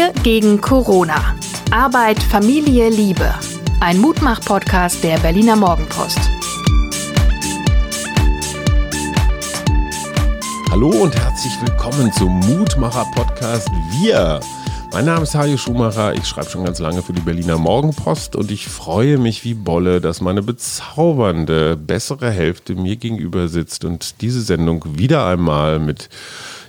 Wir 0.00 0.14
gegen 0.22 0.62
Corona. 0.62 1.36
Arbeit, 1.70 2.22
Familie, 2.22 2.88
Liebe. 2.88 3.34
Ein 3.80 3.98
Mutmach-Podcast 3.98 5.04
der 5.04 5.18
Berliner 5.18 5.56
Morgenpost. 5.56 6.18
Hallo 10.70 10.88
und 10.88 11.14
herzlich 11.14 11.52
willkommen 11.60 12.10
zum 12.14 12.40
Mutmacher-Podcast 12.40 13.68
Wir. 14.00 14.40
Mein 14.90 15.04
Name 15.04 15.24
ist 15.24 15.34
Hajo 15.34 15.58
Schumacher, 15.58 16.14
ich 16.14 16.26
schreibe 16.26 16.48
schon 16.48 16.64
ganz 16.64 16.78
lange 16.78 17.02
für 17.02 17.12
die 17.12 17.20
Berliner 17.20 17.58
Morgenpost 17.58 18.36
und 18.36 18.50
ich 18.50 18.68
freue 18.68 19.18
mich 19.18 19.44
wie 19.44 19.52
Bolle, 19.52 20.00
dass 20.00 20.22
meine 20.22 20.40
bezaubernde, 20.40 21.76
bessere 21.76 22.30
Hälfte 22.30 22.74
mir 22.74 22.96
gegenüber 22.96 23.48
sitzt 23.48 23.84
und 23.84 24.22
diese 24.22 24.40
Sendung 24.40 24.82
wieder 24.96 25.26
einmal 25.26 25.78
mit 25.78 26.08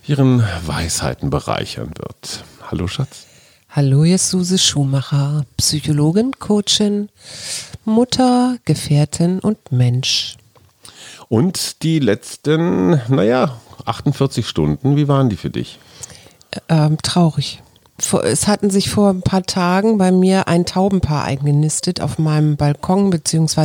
ihren 0.06 0.44
Weisheiten 0.66 1.30
bereichern 1.30 1.94
wird. 1.98 2.44
Hallo 2.72 2.88
Schatz. 2.88 3.28
Hallo, 3.70 4.06
hier 4.06 4.16
ist 4.16 4.30
Suse 4.30 4.58
Schumacher, 4.58 5.46
Psychologin, 5.58 6.32
Coachin, 6.40 7.10
Mutter, 7.84 8.60
Gefährtin 8.64 9.40
und 9.40 9.74
Mensch. 9.74 10.38
Und 11.28 11.84
die 11.84 12.00
letzten, 12.00 13.02
naja, 13.14 13.60
48 13.84 14.48
Stunden, 14.48 14.96
wie 14.96 15.10
waren 15.10 15.28
die 15.28 15.36
für 15.36 15.50
dich? 15.50 15.80
Ähm, 16.70 16.98
traurig 17.04 17.62
es 18.24 18.48
hatten 18.48 18.70
sich 18.70 18.90
vor 18.90 19.10
ein 19.10 19.22
paar 19.22 19.44
Tagen 19.44 19.98
bei 19.98 20.12
mir 20.12 20.48
ein 20.48 20.66
Taubenpaar 20.66 21.24
eingenistet 21.24 22.02
auf 22.02 22.18
meinem 22.18 22.58
Balkon 22.58 23.12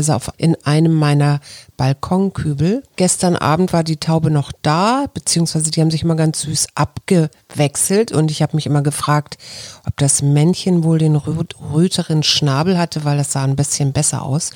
auf, 0.09 0.31
in 0.37 0.57
einem 0.65 0.93
meiner 0.93 1.41
Balkonkübel. 1.77 2.83
Gestern 2.97 3.37
Abend 3.37 3.73
war 3.73 3.85
die 3.85 3.97
Taube 3.97 4.31
noch 4.31 4.53
da, 4.63 5.07
beziehungsweise 5.13 5.71
die 5.71 5.81
haben 5.81 5.91
sich 5.91 6.03
immer 6.03 6.17
ganz 6.17 6.41
süß 6.43 6.69
abgewechselt 6.75 8.13
und 8.13 8.31
ich 8.31 8.43
habe 8.43 8.57
mich 8.57 8.67
immer 8.67 8.83
gefragt, 8.83 9.39
ob 9.87 9.97
das 9.97 10.23
Männchen 10.23 10.85
wohl 10.85 10.99
den 10.99 11.17
röteren 11.17 12.23
Schnabel 12.23 12.79
hatte, 12.79 13.05
weil 13.05 13.17
das 13.17 13.33
sah 13.33 13.45
ein 13.45 13.57
bisschen 13.57 13.93
besser 13.93 14.23
aus 14.23 14.51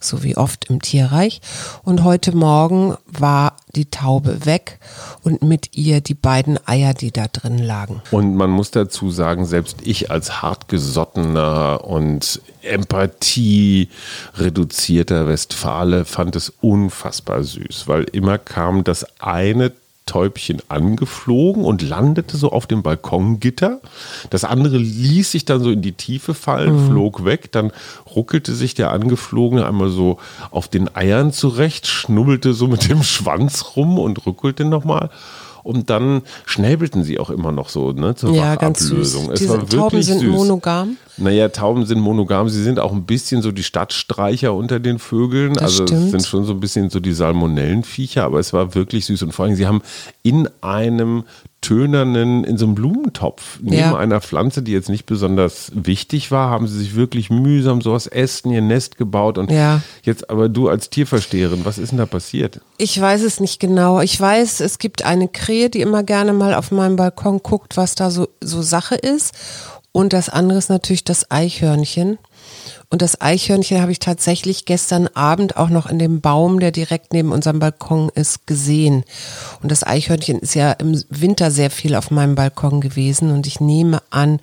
so 0.00 0.22
wie 0.22 0.36
oft 0.36 0.70
im 0.70 0.80
Tierreich. 0.80 1.40
Und 1.82 2.04
heute 2.04 2.34
Morgen 2.34 2.96
war 3.06 3.54
die 3.74 3.86
Taube 3.86 4.46
weg 4.46 4.78
und 5.22 5.42
mit 5.42 5.76
ihr 5.76 6.00
die 6.00 6.14
beiden 6.14 6.58
Eier, 6.66 6.94
die 6.94 7.12
da 7.12 7.26
drin 7.28 7.58
lagen. 7.58 8.02
Und 8.10 8.34
man 8.34 8.50
muss 8.50 8.70
dazu 8.70 9.10
sagen, 9.10 9.46
selbst 9.46 9.78
ich 9.84 10.10
als 10.10 10.42
hartgesottener 10.42 11.84
und 11.84 12.40
Empathie 12.62 13.88
reduzierter 14.34 15.28
Westfale 15.28 16.04
fand 16.04 16.36
es 16.36 16.52
unfassbar 16.60 17.42
süß, 17.42 17.88
weil 17.88 18.04
immer 18.04 18.38
kam 18.38 18.84
das 18.84 19.06
eine 19.20 19.72
Täubchen 20.08 20.62
angeflogen 20.68 21.64
und 21.64 21.82
landete 21.82 22.36
so 22.36 22.50
auf 22.50 22.66
dem 22.66 22.82
Balkongitter. 22.82 23.80
Das 24.30 24.44
andere 24.44 24.78
ließ 24.78 25.30
sich 25.30 25.44
dann 25.44 25.60
so 25.60 25.70
in 25.70 25.82
die 25.82 25.92
Tiefe 25.92 26.34
fallen, 26.34 26.74
mhm. 26.74 26.90
flog 26.90 27.24
weg. 27.24 27.52
Dann 27.52 27.70
ruckelte 28.16 28.54
sich 28.54 28.74
der 28.74 28.90
Angeflogene 28.90 29.66
einmal 29.66 29.90
so 29.90 30.18
auf 30.50 30.66
den 30.66 30.94
Eiern 30.96 31.32
zurecht, 31.32 31.86
schnubbelte 31.86 32.54
so 32.54 32.66
mit 32.66 32.88
dem 32.88 33.02
Schwanz 33.02 33.76
rum 33.76 33.98
und 33.98 34.26
ruckelte 34.26 34.64
nochmal 34.64 35.10
und 35.62 35.90
dann 35.90 36.22
schnäbelten 36.46 37.04
sie 37.04 37.18
auch 37.18 37.28
immer 37.28 37.52
noch 37.52 37.68
so 37.68 37.92
ne, 37.92 38.14
zur 38.14 38.32
ja, 38.34 38.56
ganz 38.56 38.80
süß. 38.80 39.14
Es 39.32 39.40
Diese 39.40 39.66
Tauben 39.66 40.02
sind 40.02 40.20
süß. 40.20 40.30
monogam? 40.30 40.96
Naja, 41.18 41.48
Tauben 41.48 41.84
sind 41.86 42.00
monogam. 42.00 42.48
Sie 42.48 42.62
sind 42.62 42.80
auch 42.80 42.92
ein 42.92 43.04
bisschen 43.04 43.42
so 43.42 43.52
die 43.52 43.62
Stadtstreicher 43.62 44.54
unter 44.54 44.80
den 44.80 44.98
Vögeln. 44.98 45.54
Das 45.54 45.64
also 45.64 45.86
stimmt. 45.86 46.04
es 46.04 46.10
sind 46.10 46.26
schon 46.26 46.44
so 46.44 46.52
ein 46.52 46.60
bisschen 46.60 46.90
so 46.90 47.00
die 47.00 47.12
Salmonellenviecher, 47.12 48.24
aber 48.24 48.38
es 48.38 48.52
war 48.52 48.74
wirklich 48.74 49.06
süß. 49.06 49.22
Und 49.22 49.32
vor 49.32 49.44
allem, 49.44 49.54
sie 49.56 49.66
haben 49.66 49.82
in 50.22 50.48
einem 50.60 51.24
tönernen, 51.60 52.44
in 52.44 52.56
so 52.56 52.66
einem 52.66 52.76
Blumentopf 52.76 53.58
neben 53.60 53.76
ja. 53.76 53.96
einer 53.96 54.20
Pflanze, 54.20 54.62
die 54.62 54.70
jetzt 54.70 54.88
nicht 54.88 55.06
besonders 55.06 55.72
wichtig 55.74 56.30
war, 56.30 56.50
haben 56.50 56.68
sie 56.68 56.78
sich 56.78 56.94
wirklich 56.94 57.30
mühsam 57.30 57.82
so 57.82 57.92
aus 57.94 58.06
Ästen 58.06 58.52
ihr 58.52 58.60
Nest 58.60 58.96
gebaut. 58.96 59.38
Und 59.38 59.50
ja. 59.50 59.82
jetzt 60.02 60.30
aber 60.30 60.48
du 60.48 60.68
als 60.68 60.88
Tierversteherin, 60.88 61.64
was 61.64 61.78
ist 61.78 61.90
denn 61.90 61.98
da 61.98 62.06
passiert? 62.06 62.60
Ich 62.78 63.00
weiß 63.00 63.22
es 63.22 63.40
nicht 63.40 63.58
genau. 63.58 64.00
Ich 64.00 64.20
weiß, 64.20 64.60
es 64.60 64.78
gibt 64.78 65.04
eine 65.04 65.26
Krähe, 65.26 65.68
die 65.68 65.80
immer 65.80 66.04
gerne 66.04 66.32
mal 66.32 66.54
auf 66.54 66.70
meinem 66.70 66.94
Balkon 66.94 67.42
guckt, 67.42 67.76
was 67.76 67.96
da 67.96 68.10
so, 68.10 68.28
so 68.40 68.62
Sache 68.62 68.94
ist. 68.94 69.34
Und 69.92 70.12
das 70.12 70.28
andere 70.28 70.58
ist 70.58 70.70
natürlich 70.70 71.04
das 71.04 71.30
Eichhörnchen. 71.30 72.18
Und 72.90 73.02
das 73.02 73.20
Eichhörnchen 73.20 73.82
habe 73.82 73.92
ich 73.92 73.98
tatsächlich 73.98 74.64
gestern 74.64 75.08
Abend 75.08 75.58
auch 75.58 75.68
noch 75.68 75.86
in 75.86 75.98
dem 75.98 76.22
Baum, 76.22 76.58
der 76.58 76.70
direkt 76.70 77.12
neben 77.12 77.32
unserem 77.32 77.58
Balkon 77.58 78.08
ist, 78.14 78.46
gesehen. 78.46 79.04
Und 79.62 79.70
das 79.70 79.86
Eichhörnchen 79.86 80.38
ist 80.38 80.54
ja 80.54 80.72
im 80.72 81.02
Winter 81.10 81.50
sehr 81.50 81.70
viel 81.70 81.94
auf 81.94 82.10
meinem 82.10 82.34
Balkon 82.34 82.80
gewesen. 82.80 83.30
Und 83.30 83.46
ich 83.46 83.60
nehme 83.60 84.02
an, 84.08 84.40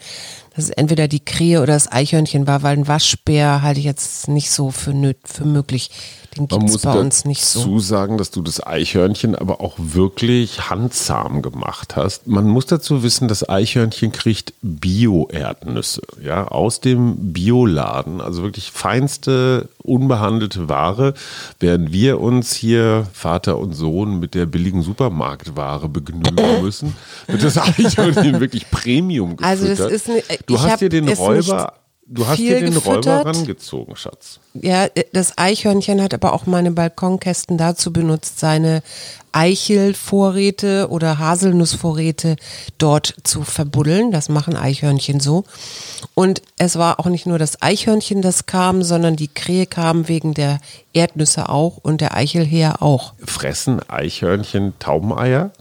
dass 0.56 0.66
es 0.66 0.70
entweder 0.70 1.08
die 1.08 1.24
Krähe 1.24 1.62
oder 1.62 1.74
das 1.74 1.92
Eichhörnchen 1.92 2.48
war, 2.48 2.64
weil 2.64 2.78
ein 2.78 2.88
Waschbär 2.88 3.62
halte 3.62 3.80
ich 3.80 3.86
jetzt 3.86 4.28
nicht 4.28 4.52
so 4.52 4.72
für, 4.72 4.94
für 5.26 5.46
möglich. 5.46 5.90
Den 6.38 6.48
gibt 6.48 6.70
es 6.70 6.82
bei 6.82 7.00
uns 7.00 7.24
nicht 7.26 7.46
so. 7.46 7.62
Man 7.62 7.70
muss 7.70 7.84
dazu 7.84 7.96
sagen, 7.96 8.18
dass 8.18 8.32
du 8.32 8.42
das 8.42 8.66
Eichhörnchen 8.66 9.36
aber 9.36 9.62
auch 9.62 9.76
wirklich 9.78 10.70
handsam 10.70 11.42
gemacht 11.42 11.96
hast. 11.96 12.28
Man 12.28 12.48
muss 12.48 12.66
dazu 12.66 13.04
wissen, 13.04 13.28
das 13.28 13.48
Eichhörnchen 13.48 14.12
kriegt 14.12 14.54
Bio-Erdnüsse 14.62 16.02
ja, 16.22 16.48
aus 16.48 16.82
dem 16.82 17.34
Bioladen, 17.34 18.20
also 18.20 18.35
wirklich 18.44 18.72
feinste, 18.72 19.70
unbehandelte 19.78 20.70
Ware, 20.70 21.14
während 21.60 21.92
wir 21.92 22.20
uns 22.20 22.54
hier, 22.54 23.08
Vater 23.14 23.58
und 23.58 23.74
Sohn, 23.74 24.20
mit 24.20 24.36
der 24.36 24.46
billigen 24.46 24.82
Supermarktware 24.82 25.90
begnügen 25.90 26.62
müssen, 26.62 26.96
wird 27.28 27.44
das 27.44 27.58
Eichhörnchen 27.58 28.40
wirklich 28.40 28.70
Premium 28.70 29.38
gefüttert. 29.38 29.62
Also 29.62 29.84
das 29.84 29.92
ist 29.92 30.10
eine, 30.10 30.24
du 30.46 30.60
hast 30.60 30.82
dir 30.82 30.90
den 30.90 31.08
Räuber 31.10 31.74
Du 32.08 32.28
hast 32.28 32.38
dir 32.38 32.60
den 32.60 32.74
gefüttert. 32.74 33.08
Räuber 33.08 33.26
rangezogen, 33.26 33.96
Schatz. 33.96 34.40
Ja, 34.54 34.88
das 35.12 35.38
Eichhörnchen 35.40 36.02
hat 36.04 36.14
aber 36.14 36.34
auch 36.34 36.46
meine 36.46 36.70
Balkonkästen 36.70 37.58
dazu 37.58 37.92
benutzt, 37.92 38.40
seine 38.40 38.84
Eichelvorräte 39.32 40.88
oder 40.92 41.18
Haselnussvorräte 41.18 42.36
dort 42.78 43.16
zu 43.24 43.42
verbuddeln. 43.42 44.12
Das 44.12 44.30
machen 44.30 44.56
Eichhörnchen 44.56 45.20
so. 45.20 45.46
Und 46.14 46.44
es 46.58 46.78
war 46.78 47.00
auch 47.00 47.08
nicht 47.08 47.26
nur 47.26 47.40
das 47.40 47.62
Eichhörnchen, 47.64 48.22
das 48.22 48.46
kam, 48.46 48.84
sondern 48.84 49.16
die 49.16 49.28
Krähe 49.28 49.66
kam 49.66 50.08
wegen 50.08 50.36
der 50.36 50.60
Erdnüsse 50.94 51.50
auch 51.50 51.78
und 51.78 52.02
der 52.02 52.16
Eichelheer 52.16 52.84
auch. 52.84 53.14
Fressen 53.26 53.82
Eichhörnchen 53.90 54.74
Taubeneier? 54.78 55.52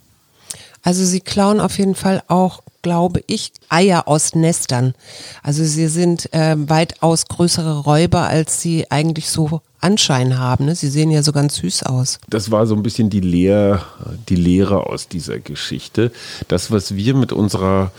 Also 0.85 1.05
sie 1.05 1.21
klauen 1.21 1.61
auf 1.61 1.79
jeden 1.79 1.97
Fall 1.97 2.23
auch 2.29 2.63
glaube 2.85 3.25
ich, 3.27 3.51
Eier 3.71 4.07
aus 4.07 4.35
Nestern. 4.37 4.95
Also 5.43 5.65
sie 5.65 5.89
sind 5.89 6.33
äh, 6.33 6.55
weitaus 6.57 7.25
größere 7.27 7.81
Räuber, 7.81 8.29
als 8.29 8.61
sie 8.61 8.91
eigentlich 8.91 9.31
so 9.31 9.63
Anschein 9.81 10.39
haben. 10.39 10.67
Ne? 10.67 10.75
Sie 10.75 10.89
sehen 10.89 11.11
ja 11.11 11.23
so 11.23 11.33
ganz 11.33 11.57
süß 11.57 11.85
aus. 11.85 12.21
Das 12.29 12.51
war 12.51 12.67
so 12.67 12.77
ein 12.77 12.83
bisschen 12.83 13.11
die, 13.11 13.21
Lehr 13.21 13.83
die 14.29 14.37
Lehre 14.37 14.87
aus 14.87 15.09
dieser 15.09 15.41
Geschichte. 15.41 16.13
Das, 16.49 16.71
was 16.71 16.95
wir 16.95 17.15
mit 17.15 17.33
unserer 17.33 17.91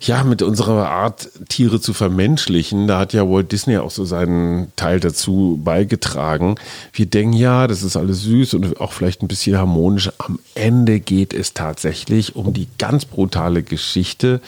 ja, 0.00 0.24
mit 0.24 0.40
unserer 0.40 0.88
Art, 0.88 1.28
Tiere 1.50 1.78
zu 1.78 1.92
vermenschlichen, 1.92 2.86
da 2.86 2.98
hat 2.98 3.12
ja 3.12 3.28
Walt 3.28 3.52
Disney 3.52 3.76
auch 3.76 3.90
so 3.90 4.06
seinen 4.06 4.72
Teil 4.74 4.98
dazu 4.98 5.60
beigetragen. 5.62 6.54
Wir 6.92 7.04
denken, 7.04 7.34
ja, 7.34 7.66
das 7.66 7.82
ist 7.82 7.96
alles 7.96 8.22
süß 8.22 8.54
und 8.54 8.80
auch 8.80 8.92
vielleicht 8.92 9.22
ein 9.22 9.28
bisschen 9.28 9.58
harmonisch. 9.58 10.10
Am 10.16 10.38
Ende 10.54 11.00
geht 11.00 11.34
es 11.34 11.52
tatsächlich 11.52 12.34
um 12.34 12.54
die 12.54 12.66
ganz 12.78 13.04
brutale 13.04 13.62
Geschichte, 13.62 14.40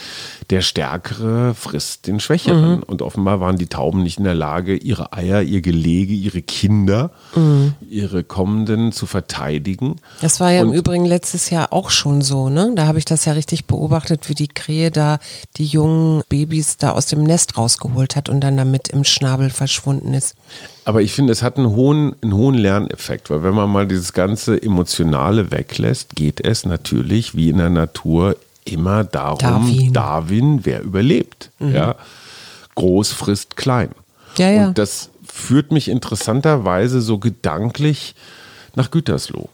der 0.48 0.62
Stärkere 0.62 1.54
frisst 1.54 2.06
den 2.06 2.18
Schwächeren. 2.18 2.76
Mhm. 2.76 2.82
Und 2.84 3.02
offenbar 3.02 3.40
waren 3.40 3.56
die 3.56 3.66
Tauben 3.66 4.02
nicht 4.02 4.18
in 4.18 4.24
der 4.24 4.34
Lage, 4.34 4.74
ihre 4.74 5.12
Eier, 5.12 5.42
ihr 5.42 5.60
Gelege, 5.60 6.14
ihre 6.14 6.40
Kinder, 6.40 7.10
mhm. 7.34 7.74
ihre 7.90 8.24
Kommenden 8.24 8.92
zu 8.92 9.04
verteidigen. 9.04 9.96
Das 10.22 10.40
war 10.40 10.50
ja 10.50 10.62
Und 10.62 10.68
im 10.68 10.74
Übrigen 10.74 11.04
letztes 11.04 11.50
Jahr 11.50 11.72
auch 11.72 11.90
schon 11.90 12.22
so, 12.22 12.48
ne? 12.48 12.72
Da 12.74 12.86
habe 12.86 12.98
ich 12.98 13.04
das 13.04 13.26
ja 13.26 13.32
richtig 13.34 13.66
beobachtet, 13.66 14.28
wie 14.28 14.34
die 14.34 14.48
Krähe 14.48 14.90
da 14.90 15.18
die 15.56 15.66
jungen 15.66 16.22
Babys 16.28 16.76
da 16.76 16.90
aus 16.90 17.06
dem 17.06 17.22
Nest 17.22 17.56
rausgeholt 17.56 18.16
hat 18.16 18.28
und 18.28 18.40
dann 18.40 18.56
damit 18.56 18.88
im 18.88 19.04
Schnabel 19.04 19.50
verschwunden 19.50 20.14
ist. 20.14 20.34
Aber 20.84 21.02
ich 21.02 21.12
finde, 21.12 21.32
es 21.32 21.42
hat 21.42 21.56
einen 21.56 21.70
hohen, 21.70 22.14
einen 22.22 22.34
hohen 22.34 22.54
Lerneffekt, 22.54 23.30
weil 23.30 23.42
wenn 23.42 23.54
man 23.54 23.70
mal 23.70 23.86
dieses 23.86 24.12
ganze 24.12 24.60
Emotionale 24.60 25.50
weglässt, 25.50 26.16
geht 26.16 26.44
es 26.44 26.64
natürlich 26.64 27.34
wie 27.34 27.50
in 27.50 27.58
der 27.58 27.70
Natur 27.70 28.36
immer 28.64 29.04
darum, 29.04 29.38
Darwin, 29.38 29.92
Darwin 29.92 30.60
wer 30.64 30.82
überlebt. 30.82 31.50
Mhm. 31.58 31.74
Ja? 31.74 31.96
Groß 32.74 33.12
frisst 33.12 33.56
klein. 33.56 33.90
Ja, 34.38 34.50
ja. 34.50 34.68
Und 34.68 34.78
das 34.78 35.10
führt 35.26 35.72
mich 35.72 35.88
interessanterweise 35.88 37.00
so 37.00 37.18
gedanklich 37.18 38.14
nach 38.74 38.90
Gütersloh. 38.90 39.48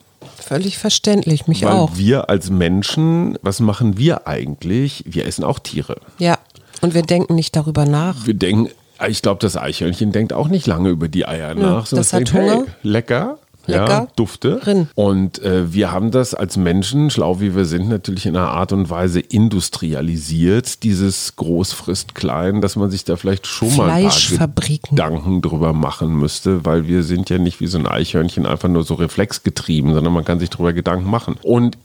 Völlig 0.49 0.79
verständlich, 0.79 1.47
mich 1.47 1.65
Weil 1.65 1.73
auch. 1.73 1.91
Wir 1.95 2.31
als 2.31 2.49
Menschen, 2.49 3.39
was 3.43 3.61
machen 3.61 3.99
wir 3.99 4.27
eigentlich? 4.27 5.05
Wir 5.07 5.27
essen 5.27 5.45
auch 5.45 5.59
Tiere. 5.59 5.97
Ja, 6.19 6.39
und 6.81 6.95
wir 6.95 7.03
denken 7.03 7.35
nicht 7.35 7.55
darüber 7.55 7.85
nach. 7.85 8.27
Wir 8.27 8.33
denken, 8.33 8.71
ich 9.07 9.21
glaube, 9.21 9.41
das 9.41 9.59
Eichhörnchen 9.59 10.11
denkt 10.11 10.33
auch 10.33 10.49
nicht 10.49 10.67
lange 10.67 10.89
über 10.89 11.09
die 11.09 11.27
Eier 11.27 11.55
nach. 11.55 11.87
das 11.89 12.15
hat 12.15 12.21
denkt, 12.21 12.33
Hunger. 12.33 12.65
Hey, 12.65 12.65
lecker, 12.83 13.39
ja. 13.75 14.09
Dufte. 14.17 14.57
Drin. 14.63 14.89
Und 14.95 15.43
äh, 15.43 15.73
wir 15.73 15.93
haben 15.93 16.11
das 16.11 16.35
als 16.35 16.57
Menschen, 16.57 17.11
schlau 17.11 17.41
wie 17.41 17.55
wir 17.55 17.65
sind, 17.65 17.89
natürlich 17.89 18.27
in 18.27 18.37
einer 18.37 18.51
Art 18.51 18.73
und 18.73 18.91
Weise 18.91 19.21
industrialisiert, 19.21 20.83
dieses 20.83 21.37
Großfristklein, 21.37 22.61
dass 22.61 22.77
man 22.77 22.91
sich 22.91 23.05
da 23.05 23.17
vielleicht 23.17 23.47
schon 23.47 23.77
mal 23.77 23.91
ein 23.91 24.03
paar 24.03 24.11
Fleischfabriken. 24.11 24.97
Gedanken 24.97 25.43
drüber 25.43 25.73
machen 25.73 26.17
müsste, 26.17 26.65
weil 26.65 26.87
wir 26.87 27.03
sind 27.03 27.31
ja 27.31 27.39
nicht 27.39 27.61
wie 27.61 27.67
so 27.67 27.79
ein 27.79 27.87
Eichhörnchen 27.87 28.47
einfach 28.47 28.69
nur 28.69 28.85
so 28.85 28.95
reflexgetrieben, 28.95 29.95
sondern 29.95 30.13
man 30.13 30.25
kann 30.25 30.41
sich 30.41 30.51
drüber 30.51 30.73
Gedanken 30.73 31.11
machen. 31.11 31.37
Und 31.43 31.79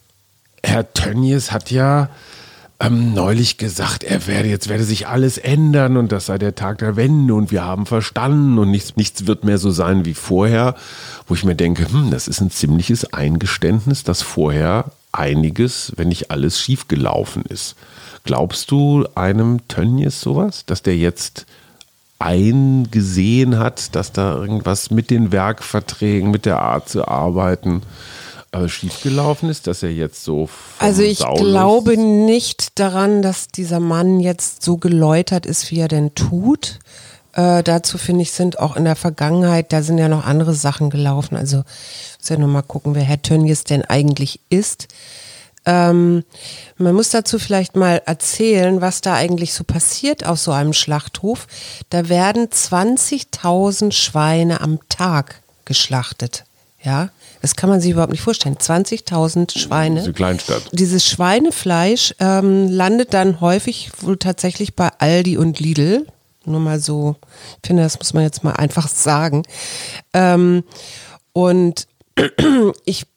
Herr 0.64 0.94
Tönnies 0.94 1.52
hat 1.52 1.72
ja 1.72 2.10
ähm, 2.84 3.14
neulich 3.14 3.58
gesagt, 3.58 4.04
er 4.04 4.28
werde 4.28 4.50
jetzt 4.50 4.68
werde 4.68 4.84
sich 4.84 5.08
alles 5.08 5.38
ändern 5.38 5.98
und 5.98 6.12
das 6.12 6.26
sei 6.26 6.38
der 6.38 6.56
Tag 6.56 6.80
der 6.80 6.96
Wende 6.96 7.34
und 7.34 7.52
wir 7.52 7.64
haben 7.64 7.86
verstanden 7.86 8.60
und 8.60 8.72
nichts, 8.72 8.96
nichts 8.96 9.26
wird 9.26 9.44
mehr 9.44 9.58
so 9.58 9.72
sein 9.72 10.06
wie 10.06 10.14
vorher, 10.14 10.76
wo 11.28 11.34
ich 11.34 11.46
mir 11.46 11.56
denke, 11.56 11.90
hm, 11.90 12.12
das 12.12 12.28
ist 12.28 12.42
ein 12.42 12.52
ziemliches 12.52 13.14
Eingeständnis, 13.14 14.04
dass 14.04 14.22
vorher 14.22 14.92
einiges, 15.12 15.94
wenn 15.96 16.10
nicht 16.10 16.32
alles 16.32 16.60
schiefgelaufen 16.60 17.44
ist. 17.44 17.76
Glaubst 18.26 18.72
du 18.72 19.06
einem 19.16 19.68
Tönnies 19.68 20.20
sowas, 20.20 20.66
dass 20.66 20.82
der 20.82 20.98
jetzt 20.98 21.46
eingesehen 22.20 23.60
hat, 23.60 23.96
dass 23.96 24.12
da 24.12 24.36
irgendwas 24.36 24.92
mit 24.92 25.10
den 25.10 25.32
Werkverträgen, 25.32 26.32
mit 26.32 26.46
der 26.46 26.62
Art 26.62 26.90
zu 26.90 27.08
arbeiten 27.08 27.82
äh, 28.54 28.70
schiefgelaufen 28.70 29.50
ist, 29.50 29.68
dass 29.68 29.84
er 29.84 29.92
jetzt 29.92 30.24
so 30.24 30.48
Also 30.80 31.02
ich 31.02 31.20
Saulus- 31.20 31.40
glaube 31.42 31.98
nicht 31.98 32.80
daran, 32.80 33.22
dass 33.22 33.48
dieser 33.50 33.80
Mann 33.80 34.20
jetzt 34.20 34.64
so 34.64 34.78
geläutert 34.78 35.46
ist, 35.46 35.72
wie 35.72 35.80
er 35.80 35.88
denn 35.88 36.16
tut. 36.16 36.80
Äh, 37.34 37.64
dazu 37.64 37.98
finde 37.98 38.22
ich, 38.22 38.32
sind 38.32 38.60
auch 38.60 38.76
in 38.76 38.86
der 38.86 38.96
Vergangenheit, 38.96 39.74
da 39.74 39.82
sind 39.82 39.98
ja 39.98 40.08
noch 40.08 40.24
andere 40.26 40.54
Sachen 40.54 40.90
gelaufen. 40.92 41.36
Also 41.36 41.58
muss 42.20 42.30
ja 42.30 42.38
nochmal 42.38 42.64
gucken, 42.64 42.94
wer 42.96 43.04
Herr 43.04 43.22
Tönnies 43.22 43.64
denn 43.64 43.84
eigentlich 43.84 44.40
ist. 44.50 44.88
Ähm, 45.66 46.24
man 46.78 46.94
muss 46.94 47.10
dazu 47.10 47.40
vielleicht 47.40 47.76
mal 47.76 48.02
erzählen, 48.06 48.82
was 48.82 49.02
da 49.02 49.14
eigentlich 49.16 49.54
so 49.54 49.64
passiert 49.64 50.26
auf 50.26 50.38
so 50.38 50.52
einem 50.52 50.74
Schlachthof. 50.74 51.48
Da 51.90 52.10
werden 52.10 52.50
20.000 52.50 53.94
Schweine 53.94 54.62
am 54.62 54.80
Tag 54.90 55.42
geschlachtet. 55.66 56.44
Ja, 56.84 57.10
das 57.44 57.58
kann 57.58 57.70
man 57.70 57.82
sich 57.82 57.92
überhaupt 57.92 58.14
nicht 58.14 58.22
vorstellen. 58.22 58.56
20.000 58.56 59.60
Schweine. 59.60 60.00
Diese 60.00 60.14
Kleinstadt. 60.14 60.64
Dieses 60.72 61.06
Schweinefleisch 61.06 62.16
ähm, 62.20 62.70
landet 62.70 63.14
dann 63.14 63.42
häufig 63.42 63.92
wohl 64.00 64.16
tatsächlich 64.16 64.78
bei 64.78 64.90
Aldi 64.98 65.36
und 65.36 65.60
Lidl. 65.60 66.08
Nur 66.46 66.62
mal 66.62 66.80
so, 66.80 67.18
ich 67.62 67.68
finde, 67.68 67.84
das 67.84 68.00
muss 68.00 68.14
man 68.14 68.24
jetzt 68.24 68.46
mal 68.46 68.54
einfach 68.54 68.88
sagen. 68.88 69.44
Ähm, 70.14 70.64
und 71.34 71.86
ich 72.86 73.08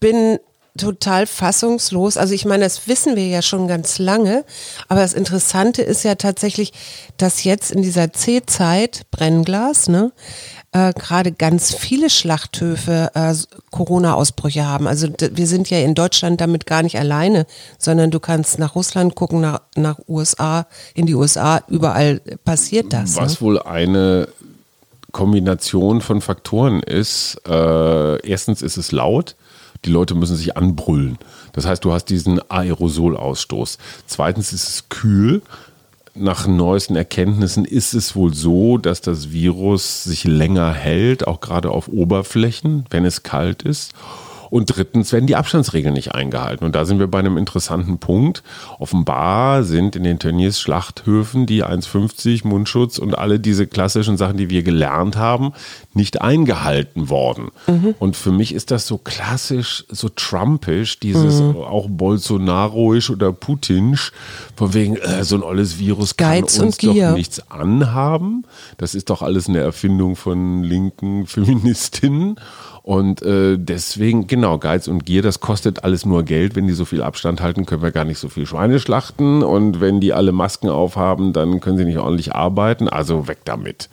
bin 0.00 0.38
total 0.78 1.26
fassungslos. 1.26 2.16
Also 2.16 2.32
ich 2.32 2.46
meine, 2.46 2.64
das 2.64 2.88
wissen 2.88 3.16
wir 3.16 3.28
ja 3.28 3.42
schon 3.42 3.68
ganz 3.68 3.98
lange, 3.98 4.46
aber 4.88 5.00
das 5.00 5.12
Interessante 5.12 5.82
ist 5.82 6.04
ja 6.04 6.14
tatsächlich, 6.14 6.72
dass 7.18 7.44
jetzt 7.44 7.70
in 7.70 7.82
dieser 7.82 8.14
C-Zeit, 8.14 9.02
Brennglas, 9.10 9.88
ne, 9.88 10.12
äh, 10.74 10.92
gerade 10.92 11.30
ganz 11.30 11.72
viele 11.72 12.10
Schlachthöfe 12.10 13.12
äh, 13.14 13.32
Corona-Ausbrüche 13.70 14.66
haben. 14.66 14.88
Also 14.88 15.08
wir 15.32 15.46
sind 15.46 15.70
ja 15.70 15.78
in 15.78 15.94
Deutschland 15.94 16.40
damit 16.40 16.66
gar 16.66 16.82
nicht 16.82 16.98
alleine, 16.98 17.46
sondern 17.78 18.10
du 18.10 18.18
kannst 18.18 18.58
nach 18.58 18.74
Russland 18.74 19.14
gucken, 19.14 19.40
nach, 19.40 19.60
nach 19.76 20.00
USA, 20.08 20.66
in 20.94 21.06
die 21.06 21.14
USA, 21.14 21.62
überall 21.68 22.20
passiert 22.44 22.92
das. 22.92 23.16
Was 23.16 23.34
ne? 23.34 23.40
wohl 23.40 23.62
eine 23.62 24.28
Kombination 25.12 26.00
von 26.00 26.20
Faktoren 26.20 26.82
ist. 26.82 27.40
Äh, 27.46 28.28
erstens 28.28 28.60
ist 28.60 28.76
es 28.76 28.90
laut. 28.90 29.36
Die 29.84 29.90
Leute 29.90 30.16
müssen 30.16 30.36
sich 30.36 30.56
anbrüllen. 30.56 31.18
Das 31.52 31.66
heißt, 31.66 31.84
du 31.84 31.92
hast 31.92 32.06
diesen 32.06 32.40
Aerosolausstoß. 32.50 33.78
Zweitens 34.08 34.52
ist 34.52 34.68
es 34.68 34.88
kühl. 34.88 35.40
Nach 36.16 36.46
neuesten 36.46 36.94
Erkenntnissen 36.94 37.64
ist 37.64 37.92
es 37.92 38.14
wohl 38.14 38.32
so, 38.32 38.78
dass 38.78 39.00
das 39.00 39.32
Virus 39.32 40.04
sich 40.04 40.22
länger 40.22 40.72
hält, 40.72 41.26
auch 41.26 41.40
gerade 41.40 41.72
auf 41.72 41.88
Oberflächen, 41.88 42.84
wenn 42.90 43.04
es 43.04 43.24
kalt 43.24 43.62
ist. 43.62 43.94
Und 44.54 44.66
drittens 44.66 45.12
werden 45.12 45.26
die 45.26 45.34
Abstandsregeln 45.34 45.92
nicht 45.92 46.14
eingehalten. 46.14 46.64
Und 46.64 46.76
da 46.76 46.84
sind 46.84 47.00
wir 47.00 47.08
bei 47.08 47.18
einem 47.18 47.38
interessanten 47.38 47.98
Punkt. 47.98 48.44
Offenbar 48.78 49.64
sind 49.64 49.96
in 49.96 50.04
den 50.04 50.20
Tönnies 50.20 50.60
Schlachthöfen 50.60 51.46
die 51.46 51.64
1,50 51.64 52.46
Mundschutz 52.46 52.98
und 52.98 53.18
alle 53.18 53.40
diese 53.40 53.66
klassischen 53.66 54.16
Sachen, 54.16 54.36
die 54.36 54.50
wir 54.50 54.62
gelernt 54.62 55.16
haben, 55.16 55.54
nicht 55.92 56.22
eingehalten 56.22 57.08
worden. 57.08 57.48
Und 57.98 58.14
für 58.14 58.30
mich 58.30 58.54
ist 58.54 58.70
das 58.70 58.86
so 58.86 58.96
klassisch, 58.96 59.86
so 59.88 60.08
trumpisch, 60.08 61.00
dieses 61.00 61.40
auch 61.40 61.88
Bolsonaroisch 61.88 63.10
oder 63.10 63.32
Putinsch, 63.32 64.12
von 64.54 64.72
wegen, 64.72 64.94
äh, 64.98 65.24
so 65.24 65.34
ein 65.34 65.42
olles 65.42 65.80
Virus 65.80 66.16
kann 66.16 66.42
Geiz 66.42 66.60
uns 66.60 66.76
doch 66.76 66.94
nichts 66.94 67.50
anhaben. 67.50 68.44
Das 68.78 68.94
ist 68.94 69.10
doch 69.10 69.20
alles 69.20 69.48
eine 69.48 69.58
Erfindung 69.58 70.14
von 70.14 70.62
linken 70.62 71.26
Feministinnen. 71.26 72.36
Und 72.84 73.22
äh, 73.22 73.56
deswegen, 73.58 74.26
genau, 74.26 74.58
Geiz 74.58 74.88
und 74.88 75.06
Gier, 75.06 75.22
das 75.22 75.40
kostet 75.40 75.84
alles 75.84 76.04
nur 76.04 76.22
Geld. 76.22 76.54
Wenn 76.54 76.66
die 76.66 76.74
so 76.74 76.84
viel 76.84 77.02
Abstand 77.02 77.40
halten, 77.40 77.64
können 77.64 77.80
wir 77.80 77.92
gar 77.92 78.04
nicht 78.04 78.18
so 78.18 78.28
viel 78.28 78.44
Schweine 78.44 78.78
schlachten. 78.78 79.42
Und 79.42 79.80
wenn 79.80 80.00
die 80.00 80.12
alle 80.12 80.32
Masken 80.32 80.68
aufhaben, 80.68 81.32
dann 81.32 81.60
können 81.60 81.78
sie 81.78 81.86
nicht 81.86 81.96
ordentlich 81.96 82.34
arbeiten. 82.34 82.90
Also 82.90 83.26
weg 83.26 83.38
damit. 83.46 83.88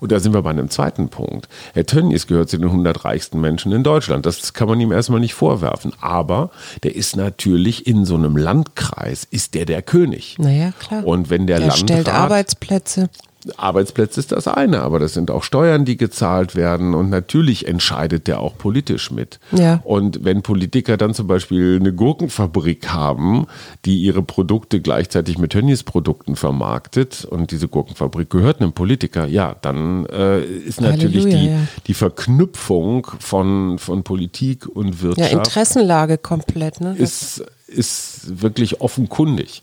Und 0.00 0.10
da 0.10 0.18
sind 0.18 0.34
wir 0.34 0.42
bei 0.42 0.50
einem 0.50 0.68
zweiten 0.68 1.10
Punkt. 1.10 1.48
Herr 1.74 1.86
Tönnies 1.86 2.26
gehört 2.26 2.50
zu 2.50 2.58
den 2.58 2.66
100 2.66 3.04
reichsten 3.04 3.40
Menschen 3.40 3.70
in 3.70 3.84
Deutschland. 3.84 4.26
Das 4.26 4.52
kann 4.52 4.66
man 4.66 4.80
ihm 4.80 4.90
erstmal 4.90 5.20
nicht 5.20 5.34
vorwerfen. 5.34 5.92
Aber 6.00 6.50
der 6.82 6.96
ist 6.96 7.14
natürlich 7.14 7.86
in 7.86 8.04
so 8.04 8.16
einem 8.16 8.36
Landkreis, 8.36 9.28
ist 9.30 9.54
der 9.54 9.64
der 9.64 9.80
König. 9.82 10.36
Naja, 10.40 10.72
klar. 10.76 11.06
Und 11.06 11.30
wenn 11.30 11.46
der 11.46 11.60
er 11.60 11.70
stellt 11.70 12.06
Landrat 12.06 12.14
Arbeitsplätze. 12.16 13.10
Arbeitsplätze 13.56 14.20
ist 14.20 14.32
das 14.32 14.46
eine, 14.48 14.82
aber 14.82 14.98
das 14.98 15.14
sind 15.14 15.30
auch 15.30 15.42
Steuern, 15.42 15.84
die 15.84 15.96
gezahlt 15.96 16.54
werden 16.54 16.94
und 16.94 17.10
natürlich 17.10 17.66
entscheidet 17.66 18.26
der 18.26 18.40
auch 18.40 18.56
politisch 18.58 19.10
mit. 19.10 19.40
Ja. 19.52 19.80
Und 19.84 20.24
wenn 20.24 20.42
Politiker 20.42 20.96
dann 20.96 21.14
zum 21.14 21.26
Beispiel 21.26 21.78
eine 21.80 21.92
Gurkenfabrik 21.92 22.92
haben, 22.92 23.46
die 23.84 23.98
ihre 24.02 24.22
Produkte 24.22 24.80
gleichzeitig 24.80 25.38
mit 25.38 25.52
Tönnies 25.52 25.82
Produkten 25.82 26.36
vermarktet 26.36 27.24
und 27.24 27.50
diese 27.50 27.68
Gurkenfabrik 27.68 28.30
gehört 28.30 28.60
einem 28.60 28.72
Politiker, 28.72 29.26
ja, 29.26 29.56
dann 29.62 30.06
äh, 30.06 30.42
ist 30.42 30.80
natürlich 30.80 31.24
Halleluja, 31.24 31.38
die, 31.38 31.46
ja. 31.46 31.58
die 31.86 31.94
Verknüpfung 31.94 33.06
von, 33.18 33.78
von 33.78 34.02
Politik 34.02 34.66
und 34.66 34.96
Ja, 34.96 35.02
Wirtschaft 35.02 35.32
Interessenlage 35.32 36.18
komplett. 36.18 36.80
Ne? 36.80 36.96
ist, 36.98 37.44
ist 37.66 38.40
wirklich 38.40 38.80
offenkundig. 38.80 39.62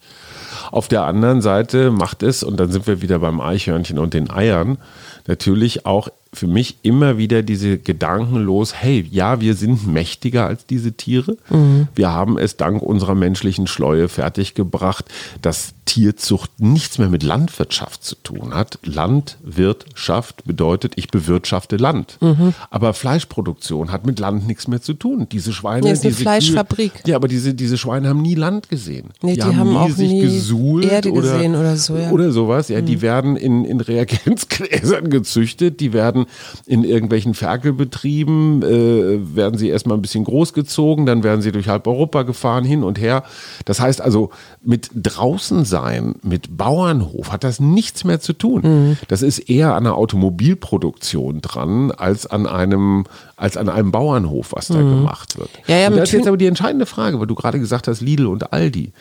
Auf 0.72 0.88
der 0.88 1.04
anderen 1.04 1.42
Seite 1.42 1.92
macht 1.92 2.24
es, 2.24 2.44
und 2.44 2.60
dann 2.60 2.72
sind 2.72 2.88
wir 2.88 3.02
wieder 3.02 3.20
beim 3.20 3.42
Eichhörnchen 3.42 4.00
und 4.00 4.14
den 4.14 4.30
Eiern, 4.30 4.78
natürlich 5.28 5.86
auch 5.86 6.10
für 6.36 6.48
mich 6.48 6.78
immer 6.82 7.18
wieder 7.18 7.42
diese 7.42 7.78
Gedanken 7.78 8.38
los, 8.38 8.74
hey, 8.76 9.08
ja, 9.10 9.42
wir 9.42 9.56
sind 9.56 9.88
mächtiger 9.88 10.46
als 10.46 10.66
diese 10.66 10.94
Tiere. 10.94 11.38
Wir 11.96 12.12
haben 12.12 12.38
es 12.38 12.58
dank 12.58 12.82
unserer 12.82 13.16
menschlichen 13.16 13.68
Schleue 13.68 14.10
fertiggebracht, 14.10 15.06
dass 15.42 15.74
Tierzucht 15.86 16.60
nichts 16.60 16.98
mehr 16.98 17.10
mit 17.10 17.24
Landwirtschaft 17.24 18.04
zu 18.04 18.16
tun 18.16 18.54
hat. 18.54 18.80
Landwirtschaft 18.84 20.44
bedeutet, 20.46 20.94
ich 20.96 21.10
bewirtschafte 21.10 21.78
Land. 21.78 22.18
Aber 22.70 22.94
Fleischproduktion 22.94 23.92
hat 23.92 24.06
mit 24.06 24.20
Land 24.20 24.48
nichts 24.48 24.68
mehr 24.68 24.82
zu 24.82 24.94
tun. 24.94 25.28
Diese 25.32 25.54
Schweine, 25.54 25.88
Ja, 25.88 25.94
ist 25.94 26.04
eine 26.04 26.12
diese 26.12 26.24
Fleischfabrik. 26.24 26.94
Kühe, 26.96 27.12
ja, 27.12 27.16
aber 27.16 27.28
diese, 27.28 27.54
diese 27.54 27.78
Schweine 27.78 28.10
haben 28.10 28.22
nie 28.22 28.36
Land 28.36 28.70
gesehen. 28.70 29.10
Nee, 29.22 29.36
die 29.36 29.44
haben 29.44 29.76
auch 29.78 29.90
sich 29.90 30.10
nie 30.10 30.22
gesuhlt 30.22 30.86
Erde 30.86 31.12
oder, 31.12 31.22
gesehen 31.22 31.56
oder 31.56 31.78
so, 31.78 31.96
ja. 31.96 32.08
Mhm. 32.08 32.14
Oder 32.14 32.32
sowas. 32.32 32.70
Ja, 32.70 32.82
die 32.82 33.02
werden 33.02 33.36
in, 33.36 33.64
in 33.64 33.80
Reagenzgläsern 33.80 35.10
gezüchtet, 35.10 35.80
die 35.80 35.94
werden 35.94 36.25
in 36.66 36.84
irgendwelchen 36.84 37.34
Ferkelbetrieben, 37.34 38.64
äh, 38.64 39.36
werden 39.36 39.58
sie 39.58 39.70
erstmal 39.70 39.98
ein 39.98 40.02
bisschen 40.02 40.24
großgezogen, 40.24 41.06
dann 41.06 41.24
werden 41.24 41.42
sie 41.42 41.52
durch 41.52 41.68
halb 41.68 41.88
Europa 41.88 42.24
gefahren, 42.24 42.64
hin 42.64 42.84
und 42.84 43.00
her. 43.00 43.24
Das 43.66 43.80
heißt 43.80 44.02
also, 44.02 44.32
mit 44.64 44.90
draußen 44.94 45.66
sein, 45.66 46.16
mit 46.24 46.58
Bauernhof 46.58 47.32
hat 47.32 47.44
das 47.44 47.60
nichts 47.60 48.04
mehr 48.04 48.20
zu 48.20 48.34
tun. 48.34 48.62
Mhm. 48.64 48.98
Das 49.08 49.22
ist 49.22 49.40
eher 49.40 49.76
an 49.76 49.86
einer 49.86 49.96
Automobilproduktion 49.96 51.42
dran, 51.42 51.92
als 51.92 52.26
an 52.26 52.48
einem, 52.48 53.06
als 53.36 53.58
an 53.58 53.70
einem 53.70 53.92
Bauernhof, 53.92 54.54
was 54.54 54.68
da 54.68 54.80
gemacht 54.80 55.38
wird. 55.38 55.50
Mhm. 55.50 55.64
Ja, 55.68 55.78
ja, 55.78 55.88
und 55.88 55.98
das 55.98 56.10
ist 56.10 56.14
jetzt 56.14 56.28
aber 56.28 56.38
die 56.38 56.48
entscheidende 56.48 56.86
Frage, 56.86 57.20
weil 57.20 57.28
du 57.28 57.36
gerade 57.36 57.60
gesagt 57.60 57.88
hast, 57.88 58.02
Lidl 58.02 58.28
und 58.28 58.54
Aldi. 58.54 58.92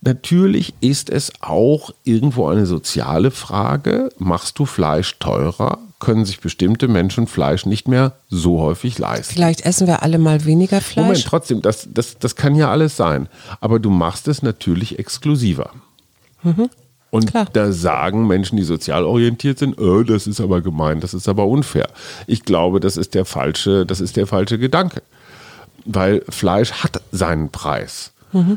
Natürlich 0.00 0.74
ist 0.80 1.10
es 1.10 1.32
auch 1.40 1.90
irgendwo 2.04 2.46
eine 2.46 2.66
soziale 2.66 3.30
Frage. 3.30 4.10
Machst 4.18 4.58
du 4.58 4.66
Fleisch 4.66 5.18
teurer? 5.18 5.78
Können 5.98 6.24
sich 6.24 6.40
bestimmte 6.40 6.86
Menschen 6.86 7.26
Fleisch 7.26 7.66
nicht 7.66 7.88
mehr 7.88 8.12
so 8.28 8.60
häufig 8.60 8.98
leisten? 8.98 9.34
Vielleicht 9.34 9.62
essen 9.62 9.86
wir 9.86 10.02
alle 10.02 10.18
mal 10.18 10.44
weniger 10.44 10.80
Fleisch. 10.80 11.04
Moment, 11.04 11.24
trotzdem, 11.24 11.60
das, 11.60 11.88
das, 11.92 12.18
das 12.18 12.36
kann 12.36 12.54
ja 12.54 12.70
alles 12.70 12.96
sein. 12.96 13.28
Aber 13.60 13.80
du 13.80 13.90
machst 13.90 14.28
es 14.28 14.42
natürlich 14.42 14.98
exklusiver. 14.98 15.70
Und 17.10 17.30
Klar. 17.30 17.46
da 17.52 17.72
sagen 17.72 18.26
Menschen, 18.26 18.56
die 18.56 18.64
sozial 18.64 19.04
orientiert 19.04 19.58
sind, 19.58 19.78
äh, 19.78 20.04
das 20.04 20.26
ist 20.26 20.40
aber 20.40 20.60
gemein, 20.60 21.00
das 21.00 21.14
ist 21.14 21.28
aber 21.28 21.46
unfair. 21.46 21.88
Ich 22.26 22.44
glaube, 22.44 22.80
das 22.80 22.96
ist 22.96 23.14
der 23.14 23.24
falsche, 23.24 23.86
das 23.86 24.00
ist 24.00 24.16
der 24.16 24.26
falsche 24.26 24.58
Gedanke. 24.58 25.02
Weil 25.84 26.22
Fleisch 26.28 26.72
hat 26.72 27.00
seinen 27.12 27.50
Preis. 27.50 28.12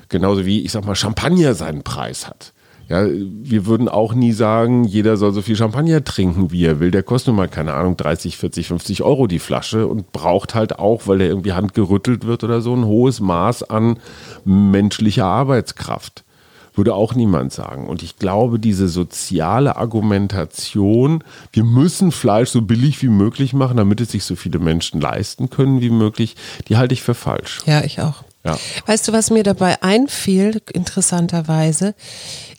Genauso 0.09 0.45
wie, 0.45 0.61
ich 0.61 0.71
sag 0.73 0.85
mal, 0.85 0.95
Champagner 0.95 1.55
seinen 1.55 1.83
Preis 1.83 2.27
hat. 2.27 2.51
Ja, 2.91 3.07
wir 3.07 3.67
würden 3.67 3.87
auch 3.87 4.13
nie 4.13 4.33
sagen, 4.33 4.83
jeder 4.83 5.15
soll 5.15 5.31
so 5.31 5.41
viel 5.41 5.55
Champagner 5.55 6.03
trinken, 6.03 6.51
wie 6.51 6.65
er 6.65 6.81
will. 6.81 6.91
Der 6.91 7.03
kostet 7.03 7.27
nun 7.27 7.37
mal, 7.37 7.47
keine 7.47 7.73
Ahnung, 7.73 7.95
30, 7.95 8.35
40, 8.35 8.67
50 8.67 9.01
Euro 9.01 9.27
die 9.27 9.39
Flasche 9.39 9.87
und 9.87 10.11
braucht 10.11 10.55
halt 10.55 10.77
auch, 10.77 11.07
weil 11.07 11.19
der 11.19 11.29
irgendwie 11.29 11.53
handgerüttelt 11.53 12.27
wird 12.27 12.43
oder 12.43 12.59
so, 12.59 12.75
ein 12.75 12.83
hohes 12.83 13.21
Maß 13.21 13.63
an 13.63 13.97
menschlicher 14.43 15.23
Arbeitskraft. 15.23 16.25
Würde 16.73 16.93
auch 16.93 17.15
niemand 17.15 17.53
sagen. 17.53 17.87
Und 17.87 18.03
ich 18.03 18.17
glaube, 18.19 18.59
diese 18.59 18.89
soziale 18.89 19.77
Argumentation, 19.77 21.23
wir 21.53 21.63
müssen 21.63 22.11
Fleisch 22.11 22.49
so 22.49 22.61
billig 22.61 23.01
wie 23.01 23.07
möglich 23.07 23.53
machen, 23.53 23.77
damit 23.77 24.01
es 24.01 24.11
sich 24.11 24.25
so 24.25 24.35
viele 24.35 24.59
Menschen 24.59 24.99
leisten 24.99 25.49
können 25.49 25.79
wie 25.79 25.91
möglich, 25.91 26.35
die 26.67 26.75
halte 26.75 26.93
ich 26.93 27.03
für 27.03 27.13
falsch. 27.13 27.61
Ja, 27.65 27.85
ich 27.85 28.01
auch. 28.01 28.25
Ja. 28.43 28.57
Weißt 28.87 29.07
du, 29.07 29.13
was 29.13 29.29
mir 29.29 29.43
dabei 29.43 29.81
einfiel, 29.83 30.61
interessanterweise? 30.73 31.93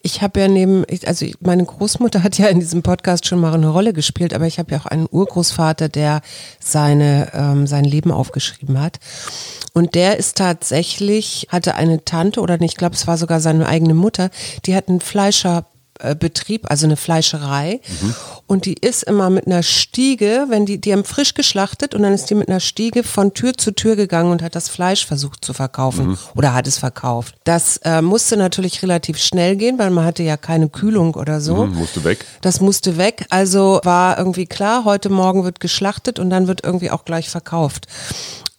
Ich 0.03 0.23
habe 0.23 0.41
ja 0.41 0.49
neben, 0.49 0.85
also 1.07 1.27
meine 1.41 1.65
Großmutter 1.65 2.23
hat 2.23 2.39
ja 2.39 2.47
in 2.47 2.61
diesem 2.61 2.83
Podcast 2.83 3.27
schon 3.27 3.41
mal 3.41 3.53
eine 3.53 3.69
Rolle 3.69 3.93
gespielt, 3.93 4.33
aber 4.33 4.47
ich 4.47 4.59
habe 4.59 4.73
ja 4.73 4.81
auch 4.81 4.87
einen 4.87 5.09
Urgroßvater, 5.11 5.89
der 5.89 6.23
seine, 6.61 7.33
ähm, 7.35 7.67
sein 7.67 7.85
Leben 7.85 8.13
aufgeschrieben 8.13 8.81
hat. 8.81 9.01
Und 9.73 9.95
der 9.95 10.19
ist 10.19 10.37
tatsächlich, 10.37 11.49
hatte 11.51 11.75
eine 11.75 12.05
Tante 12.05 12.41
oder 12.41 12.61
ich 12.61 12.77
glaube, 12.77 12.95
es 12.95 13.07
war 13.07 13.19
sogar 13.19 13.41
seine 13.41 13.67
eigene 13.67 13.95
Mutter, 13.95 14.31
die 14.67 14.77
hat 14.77 14.89
einen 14.89 15.01
Fleischer 15.01 15.67
Betrieb, 16.19 16.71
also 16.71 16.87
eine 16.87 16.97
Fleischerei. 16.97 17.81
Und 18.47 18.67
die 18.67 18.75
ist 18.75 19.05
immer 19.05 19.31
mit 19.31 19.47
einer 19.47 19.63
Stiege, 19.63 20.47
wenn 20.49 20.67
die, 20.67 20.81
die 20.81 20.93
haben 20.93 21.05
frisch 21.05 21.35
geschlachtet 21.35 21.95
und 21.95 22.03
dann 22.03 22.13
ist 22.13 22.27
die 22.29 22.35
mit 22.35 22.49
einer 22.49 22.61
Stiege 22.61 23.03
von 23.03 23.35
Tür 23.35 23.55
zu 23.57 23.73
Tür 23.73 23.97
gegangen 23.97 24.31
und 24.31 24.43
hat 24.43 24.55
das 24.55 24.69
Fleisch 24.69 25.07
versucht 25.07 25.45
zu 25.45 25.53
verkaufen 25.53 26.19
oder 26.35 26.53
hat 26.55 26.67
es 26.67 26.79
verkauft. 26.79 27.35
Das 27.45 27.79
äh, 27.79 28.03
musste 28.03 28.37
natürlich 28.37 28.83
relativ 28.83 29.19
schnell 29.19 29.57
gehen, 29.57 29.79
weil 29.79 29.91
man 29.91 30.05
hatte 30.05 30.23
ja 30.23 30.37
keine 30.37 30.69
Kühlung 30.69 31.15
oder 31.15 31.41
so. 31.41 31.67
Mhm, 31.67 31.75
musste 31.75 32.05
weg. 32.05 32.25
Das 32.41 32.61
musste 32.61 32.99
weg. 32.99 33.27
Also 33.31 33.81
war 33.85 34.19
irgendwie 34.19 34.47
klar, 34.47 34.85
heute 34.85 35.09
Morgen 35.09 35.45
wird 35.45 35.61
geschlachtet 35.61 36.19
und 36.19 36.31
dann 36.31 36.47
wird 36.47 36.65
irgendwie 36.65 36.91
auch 36.91 37.05
gleich 37.05 37.31
verkauft. 37.31 37.87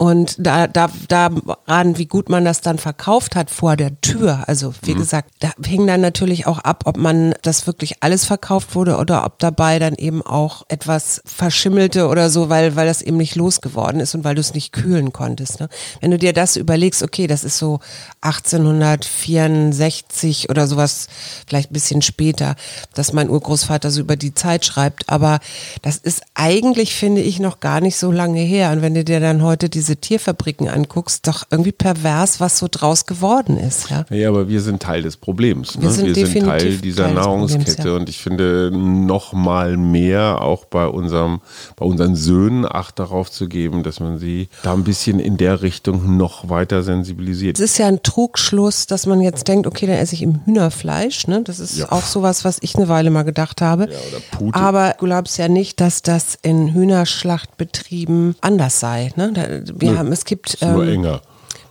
Und 0.03 0.35
da, 0.37 0.67
da, 0.67 0.91
daran, 1.07 1.97
wie 1.97 2.07
gut 2.07 2.27
man 2.27 2.43
das 2.43 2.59
dann 2.59 2.77
verkauft 2.77 3.37
hat 3.37 3.49
vor 3.49 3.77
der 3.77 4.01
Tür, 4.01 4.43
also 4.47 4.73
wie 4.81 4.95
gesagt, 4.95 5.29
da 5.39 5.51
hing 5.65 5.87
dann 5.87 6.01
natürlich 6.01 6.45
auch 6.45 6.59
ab, 6.59 6.83
ob 6.83 6.97
man 6.97 7.33
das 7.41 7.67
wirklich 7.67 8.03
alles 8.03 8.25
verkauft 8.25 8.75
wurde 8.75 8.97
oder 8.97 9.25
ob 9.25 9.39
dabei 9.39 9.79
dann 9.79 9.95
eben 9.95 10.21
auch 10.21 10.65
etwas 10.67 11.21
verschimmelte 11.23 12.09
oder 12.09 12.29
so, 12.29 12.49
weil, 12.49 12.75
weil 12.75 12.85
das 12.85 13.01
eben 13.01 13.15
nicht 13.15 13.35
losgeworden 13.35 14.01
ist 14.01 14.13
und 14.13 14.25
weil 14.25 14.35
du 14.35 14.41
es 14.41 14.53
nicht 14.53 14.73
kühlen 14.73 15.13
konntest. 15.13 15.61
Ne? 15.61 15.69
Wenn 16.01 16.11
du 16.11 16.17
dir 16.17 16.33
das 16.33 16.57
überlegst, 16.57 17.01
okay, 17.01 17.27
das 17.27 17.45
ist 17.45 17.57
so 17.57 17.79
1864 18.19 20.49
oder 20.49 20.67
sowas, 20.67 21.07
vielleicht 21.47 21.71
ein 21.71 21.75
bisschen 21.75 22.01
später, 22.01 22.57
dass 22.93 23.13
mein 23.13 23.29
Urgroßvater 23.29 23.89
so 23.89 24.01
über 24.01 24.17
die 24.17 24.33
Zeit 24.33 24.65
schreibt, 24.65 25.07
aber 25.07 25.39
das 25.81 25.95
ist 25.95 26.23
eigentlich, 26.33 26.93
finde 26.93 27.21
ich, 27.21 27.39
noch 27.39 27.61
gar 27.61 27.79
nicht 27.79 27.95
so 27.95 28.11
lange 28.11 28.41
her. 28.41 28.73
Und 28.73 28.81
wenn 28.81 28.95
du 28.95 29.05
dir 29.05 29.21
dann 29.21 29.43
heute 29.43 29.69
diese 29.69 29.92
Tierfabriken 29.97 30.67
anguckst, 30.67 31.27
doch 31.27 31.43
irgendwie 31.51 31.71
pervers, 31.71 32.39
was 32.39 32.57
so 32.57 32.67
draus 32.69 33.05
geworden 33.05 33.57
ist. 33.57 33.89
Ja? 33.89 34.05
Ja, 34.09 34.29
aber 34.29 34.47
wir 34.49 34.61
sind 34.61 34.81
Teil 34.81 35.01
des 35.01 35.17
Problems. 35.17 35.75
Ne? 35.75 35.83
Wir 35.83 35.89
sind 35.91 36.15
wir 36.15 36.27
sind 36.27 36.45
Teil 36.45 36.77
dieser 36.77 37.05
Teil 37.05 37.13
Nahrungskette 37.15 37.65
Problems, 37.75 37.85
ja. 37.85 37.95
und 37.95 38.09
ich 38.09 38.17
finde 38.19 38.71
noch 38.73 39.33
mal 39.33 39.77
mehr 39.77 40.41
auch 40.41 40.65
bei 40.65 40.87
unserem, 40.87 41.41
bei 41.75 41.85
unseren 41.85 42.15
Söhnen 42.15 42.65
Acht 42.65 42.99
darauf 42.99 43.29
zu 43.31 43.47
geben, 43.47 43.83
dass 43.83 43.99
man 43.99 44.17
sie 44.17 44.49
da 44.63 44.73
ein 44.73 44.83
bisschen 44.83 45.19
in 45.19 45.37
der 45.37 45.61
Richtung 45.61 46.17
noch 46.17 46.49
weiter 46.49 46.83
sensibilisiert. 46.83 47.57
Es 47.59 47.71
ist 47.71 47.77
ja 47.77 47.87
ein 47.87 48.01
Trugschluss, 48.03 48.87
dass 48.87 49.05
man 49.05 49.21
jetzt 49.21 49.47
denkt, 49.47 49.67
okay, 49.67 49.85
dann 49.87 49.97
esse 49.97 50.15
ich 50.15 50.21
im 50.23 50.43
Hühnerfleisch. 50.45 51.27
Ne? 51.27 51.41
Das 51.43 51.59
ist 51.59 51.77
Ja. 51.77 51.91
auch 51.91 52.03
sowas, 52.05 52.43
was 52.45 52.57
ich 52.61 52.75
eine 52.75 52.87
Weile 52.87 53.09
mal 53.09 53.23
gedacht 53.23 53.61
habe. 53.61 53.83
oder 53.85 54.19
Pute. 54.31 54.59
Aber 54.59 54.95
du 54.99 55.05
glaubst 55.05 55.37
ja 55.37 55.47
nicht, 55.47 55.79
dass 55.81 56.01
das 56.01 56.37
in 56.41 56.73
Hühnerschlachtbetrieben 56.73 58.35
anders 58.41 58.79
sei. 58.79 59.11
Ne? 59.15 59.31
Da, 59.33 59.43
wir 59.83 59.91
Nö, 59.91 59.97
haben, 59.97 60.11
es 60.11 60.25
gibt, 60.25 60.61
nur 60.61 60.83
ähm, 60.83 60.93
enger. 60.93 61.21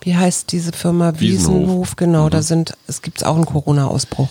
wie 0.03 0.17
heißt 0.17 0.53
diese 0.53 0.73
Firma? 0.73 1.13
Wiesenhof. 1.19 1.55
Mhm. 1.55 1.61
Wiesenhof, 1.63 1.97
genau. 1.97 2.29
Da 2.29 2.43
sind, 2.43 2.75
es 2.87 3.03
gibt 3.03 3.25
auch 3.25 3.37
einen 3.37 3.47
Corona-Ausbruch. 3.47 4.29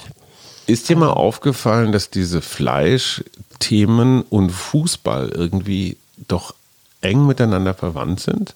Ist 0.68 0.90
dir 0.90 0.96
mal 0.96 1.10
aufgefallen, 1.10 1.92
dass 1.92 2.10
diese 2.10 2.42
Fleischthemen 2.42 4.22
und 4.30 4.52
Fußball 4.52 5.30
irgendwie 5.30 5.98
doch 6.28 6.54
eng 7.02 7.26
miteinander 7.26 7.74
verwandt 7.74 8.22
sind? 8.22 8.54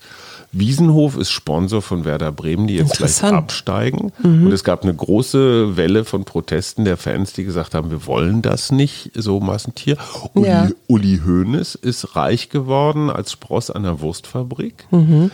Wiesenhof 0.58 1.18
ist 1.18 1.32
Sponsor 1.32 1.82
von 1.82 2.06
Werder 2.06 2.32
Bremen, 2.32 2.68
die 2.68 2.76
jetzt 2.76 2.98
gleich 2.98 3.10
Interessant. 3.12 3.32
Mhm. 3.34 3.38
absteigen. 3.40 4.12
Und 4.24 4.52
es 4.52 4.64
gab 4.64 4.84
eine 4.84 4.94
große 4.94 5.76
Welle 5.78 6.06
von 6.06 6.24
Protesten 6.24 6.86
der 6.86 6.98
Fans, 6.98 7.34
die 7.34 7.44
gesagt 7.44 7.74
haben, 7.74 7.92
wir 7.92 8.06
wollen 8.08 8.42
das 8.42 8.72
nicht, 8.72 9.12
so 9.16 9.40
Massentier. 9.40 9.98
Uli, 10.34 10.48
Ja. 10.48 10.70
Uli 10.88 11.22
Hoeneß 11.26 11.76
ist 11.76 12.16
reich 12.16 12.50
geworden 12.50 13.10
als 13.10 13.34
Spross 13.34 13.70
einer 13.70 14.00
Wurstfabrik. 14.02 14.88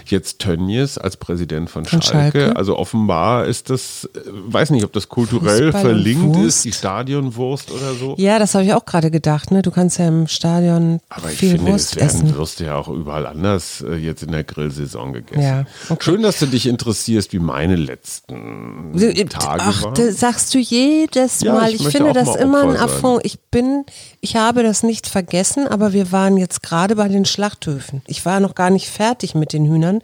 Jetzt 0.06 0.40
Tönnies 0.40 0.98
als 0.98 1.18
Präsident 1.18 1.70
von, 1.70 1.84
Mhm. 1.84 1.88
Von 1.88 2.02
Schalke. 2.02 2.40
Schalke. 2.42 2.56
Also 2.56 2.78
offenbar 2.78 3.46
ist 3.46 3.70
das, 3.70 4.10
äh, 4.16 4.20
weiß 4.28 4.72
nicht, 4.72 4.84
ob 4.86 4.94
das 4.94 5.08
kulturell 5.10 5.72
Fußball 5.72 5.82
verlinkt 5.82 6.38
ist, 6.38 6.66
die 6.66 6.72
Stadionwurst 6.72 7.72
oder 7.72 7.94
so. 7.94 8.16
Ja, 8.18 8.40
das 8.40 8.56
habe 8.56 8.66
ich 8.66 8.74
auch 8.74 8.86
gerade 8.86 9.12
gedacht. 9.12 9.52
Ne? 9.52 9.62
Du 9.62 9.72
kannst 9.72 10.00
ja 10.00 10.08
im 10.08 10.28
Stadion 10.28 11.00
Aber 11.10 11.30
ich 11.32 11.38
viel 11.38 11.52
finde, 11.58 11.72
Wurst 11.74 11.92
es 11.92 11.96
werden 11.98 12.08
essen. 12.28 12.36
Würste 12.36 12.66
ja 12.66 12.76
auch 12.76 12.88
überall 12.90 13.26
anders 13.26 13.82
äh, 13.88 13.96
jetzt 13.96 14.24
in 14.24 14.32
der 14.32 14.44
Grillsaison 14.44 15.11
gegessen. 15.14 15.42
Ja, 15.42 15.66
okay. 15.90 16.04
Schön, 16.04 16.22
dass 16.22 16.40
du 16.40 16.46
dich 16.46 16.68
interessierst, 16.68 17.34
wie 17.34 17.40
meine 17.40 17.76
letzten 17.76 18.94
Tage 19.30 19.64
Ach, 19.64 19.84
waren. 19.84 19.94
das 19.96 20.20
sagst 20.20 20.54
du 20.54 20.60
jedes 20.60 21.42
Ja, 21.42 21.54
Mal. 21.54 21.74
ich 21.74 21.86
Ich, 21.86 21.90
finde 21.90 22.14
das 22.14 22.36
immer 22.36 22.64
ein. 22.64 22.78
Affront. 22.78 23.26
Ich 23.26 23.40
bin, 23.40 23.86
ich 24.22 24.36
habe 24.36 24.64
das 24.64 24.84
nicht 24.84 25.08
vergessen, 25.08 25.68
aber 25.68 25.94
wir 25.94 26.12
waren 26.12 26.38
jetzt 26.38 26.64
gerade 26.64 26.96
bei 26.96 27.08
den 27.08 27.26
Schlachthöfen. 27.26 28.02
Ich 28.08 28.26
war 28.26 28.40
noch 28.40 28.56
gar 28.56 28.70
nicht 28.70 28.90
fertig 28.90 29.36
mit 29.36 29.54
den 29.54 29.66
Hühnern, 29.66 30.02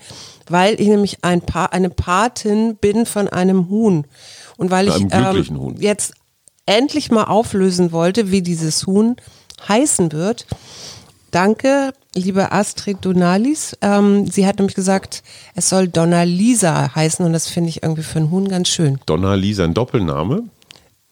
weil 0.50 0.80
ich 0.80 0.88
nämlich 0.88 1.24
ein 1.24 1.42
pa 1.42 1.66
eine 1.66 1.90
Patin 1.90 2.76
bin 2.78 3.06
von 3.06 3.28
einem 3.28 3.70
Huhn. 3.70 4.06
Und 4.58 4.72
weil 4.72 4.88
ich 4.88 4.96
Huhn. 4.96 5.76
jetzt 5.80 6.14
endlich 6.66 7.12
mal 7.12 7.24
auflösen 7.26 7.92
wollte, 7.92 8.32
wie 8.32 8.42
dieses 8.42 8.86
Huhn 8.88 9.16
heißen 9.68 10.12
wird. 10.12 10.46
Danke, 11.38 11.94
liebe 12.16 12.52
Astrid 12.52 12.98
Donalis. 13.06 13.78
Ähm, 13.84 14.26
sie 14.26 14.48
hat 14.48 14.58
nämlich 14.58 14.74
gesagt, 14.74 15.22
es 15.54 15.70
soll 15.70 15.88
Donalisa 15.88 16.96
heißen 16.96 17.24
und 17.24 17.32
das 17.32 17.48
finde 17.48 17.70
ich 17.70 17.84
irgendwie 17.84 18.02
für 18.02 18.18
einen 18.18 18.32
Huhn 18.32 18.48
ganz 18.48 18.70
schön. 18.70 18.98
Donna 19.06 19.36
Lisa, 19.36 19.64
ein 19.64 19.76
Doppelname? 19.76 20.46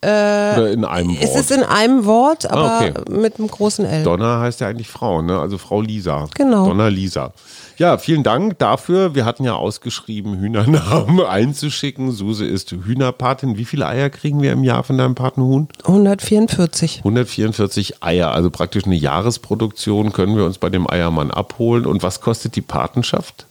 Oder 0.02 0.72
in 0.72 0.84
einem 0.84 1.10
Wort? 1.10 1.22
Äh, 1.22 1.24
Es 1.26 1.36
ist 1.36 1.52
in 1.52 1.62
einem 1.62 2.06
Wort, 2.06 2.50
aber 2.50 2.72
Ah, 2.72 2.78
okay. 2.80 2.94
mit 3.12 3.38
einem 3.38 3.50
großen 3.50 3.86
L. 3.86 4.02
Donna 4.04 4.40
heißt 4.40 4.62
ja 4.62 4.68
eigentlich 4.68 4.88
Frau, 4.88 5.22
ne? 5.22 5.40
Also 5.40 5.60
Frau 5.60 5.80
Lisa. 5.80 6.28
Genau. 6.34 6.66
Donna 6.70 6.88
Lisa. 6.88 7.32
Ja, 7.78 7.98
vielen 7.98 8.24
Dank 8.24 8.58
dafür. 8.60 9.16
Wir 9.16 9.26
hatten 9.26 9.44
ja 9.44 9.56
ausgeschrieben, 9.56 10.40
Hühnernamen 10.40 11.20
einzuschicken. 11.26 12.12
Suse 12.12 12.46
ist 12.46 12.72
Hühnerpatin. 12.72 13.58
Wie 13.58 13.66
viele 13.66 13.86
Eier 13.88 14.10
kriegen 14.10 14.42
wir 14.42 14.54
im 14.54 14.64
Jahr 14.64 14.84
von 14.84 14.98
deinem 14.98 15.16
Patenhuhn? 15.16 15.68
144. 15.84 17.00
144 17.00 18.04
Eier, 18.04 18.32
also 18.32 18.50
praktisch 18.50 18.86
eine 18.86 18.96
Jahresproduktion 18.96 20.14
können 20.14 20.38
wir 20.38 20.46
uns 20.46 20.58
bei 20.58 20.70
dem 20.70 20.90
Eiermann 20.90 21.32
abholen. 21.32 21.86
Und 21.86 22.02
was 22.02 22.22
kostet 22.22 22.56
die 22.56 22.62
Patenschaft? 22.62 23.46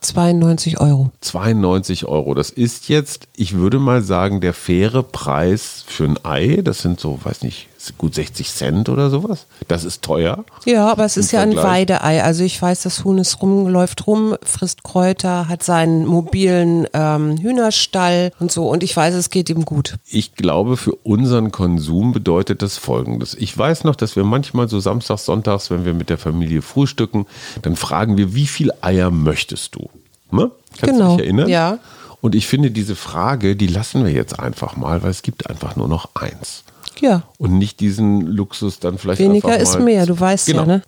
92 0.00 0.80
Euro. 0.80 1.10
92 1.20 2.06
Euro. 2.06 2.34
Das 2.34 2.50
ist 2.50 2.88
jetzt, 2.88 3.28
ich 3.36 3.54
würde 3.54 3.78
mal 3.78 4.02
sagen, 4.02 4.40
der 4.40 4.54
faire 4.54 5.02
Preis 5.02 5.84
für 5.86 6.04
ein 6.04 6.18
Ei. 6.24 6.60
Das 6.64 6.80
sind 6.80 6.98
so, 6.98 7.20
weiß 7.22 7.42
nicht, 7.42 7.68
gut 7.98 8.14
60 8.14 8.50
Cent 8.52 8.88
oder 8.88 9.10
sowas. 9.10 9.46
Das 9.68 9.84
ist 9.84 10.02
teuer. 10.02 10.44
Ja, 10.66 10.88
aber 10.90 11.04
es 11.04 11.16
ist 11.16 11.32
ja 11.32 11.40
ein 11.40 11.52
Vergleich. 11.52 11.88
Weideei. 11.88 12.22
Also 12.22 12.44
ich 12.44 12.60
weiß, 12.60 12.82
das 12.82 13.04
Huhn 13.04 13.18
ist 13.18 13.40
rum, 13.42 13.66
läuft 13.68 14.06
rum, 14.06 14.36
frisst 14.42 14.84
Kräuter, 14.84 15.48
hat 15.48 15.62
seinen 15.62 16.06
mobilen 16.06 16.86
ähm, 16.92 17.38
Hühnerstall 17.38 18.32
und 18.38 18.52
so. 18.52 18.68
Und 18.68 18.82
ich 18.82 18.96
weiß, 18.96 19.14
es 19.14 19.30
geht 19.30 19.48
ihm 19.50 19.64
gut. 19.64 19.96
Ich 20.06 20.34
glaube, 20.34 20.76
für 20.76 20.94
unseren 21.02 21.52
Konsum 21.52 22.12
bedeutet 22.12 22.62
das 22.62 22.76
Folgendes. 22.76 23.34
Ich 23.34 23.56
weiß 23.56 23.84
noch, 23.84 23.96
dass 23.96 24.16
wir 24.16 24.24
manchmal 24.24 24.68
so 24.68 24.78
samstags, 24.80 25.24
sonntags, 25.24 25.70
wenn 25.70 25.84
wir 25.84 25.94
mit 25.94 26.10
der 26.10 26.18
Familie 26.18 26.62
frühstücken, 26.62 27.26
dann 27.62 27.76
fragen 27.76 28.16
wir, 28.16 28.34
wie 28.34 28.46
viel 28.46 28.72
Eier 28.82 29.10
möchtest 29.10 29.74
du? 29.74 29.88
Ne? 30.30 30.50
Kannst 30.78 30.94
Genau, 30.94 31.10
du 31.12 31.16
dich 31.16 31.26
erinnern? 31.26 31.48
ja. 31.48 31.78
Und 32.22 32.34
ich 32.34 32.46
finde, 32.46 32.70
diese 32.70 32.96
Frage, 32.96 33.56
die 33.56 33.66
lassen 33.66 34.04
wir 34.04 34.12
jetzt 34.12 34.38
einfach 34.38 34.76
mal, 34.76 35.02
weil 35.02 35.10
es 35.10 35.22
gibt 35.22 35.48
einfach 35.48 35.76
nur 35.76 35.88
noch 35.88 36.10
eins. 36.14 36.64
Ja. 37.00 37.22
Und 37.38 37.58
nicht 37.58 37.80
diesen 37.80 38.26
Luxus 38.26 38.80
dann 38.80 38.98
vielleicht 38.98 39.20
Weniger 39.20 39.56
ist 39.58 39.78
mehr, 39.78 40.06
du 40.06 40.18
weißt 40.18 40.46
genau. 40.46 40.60
ja, 40.62 40.66
ne? 40.66 40.82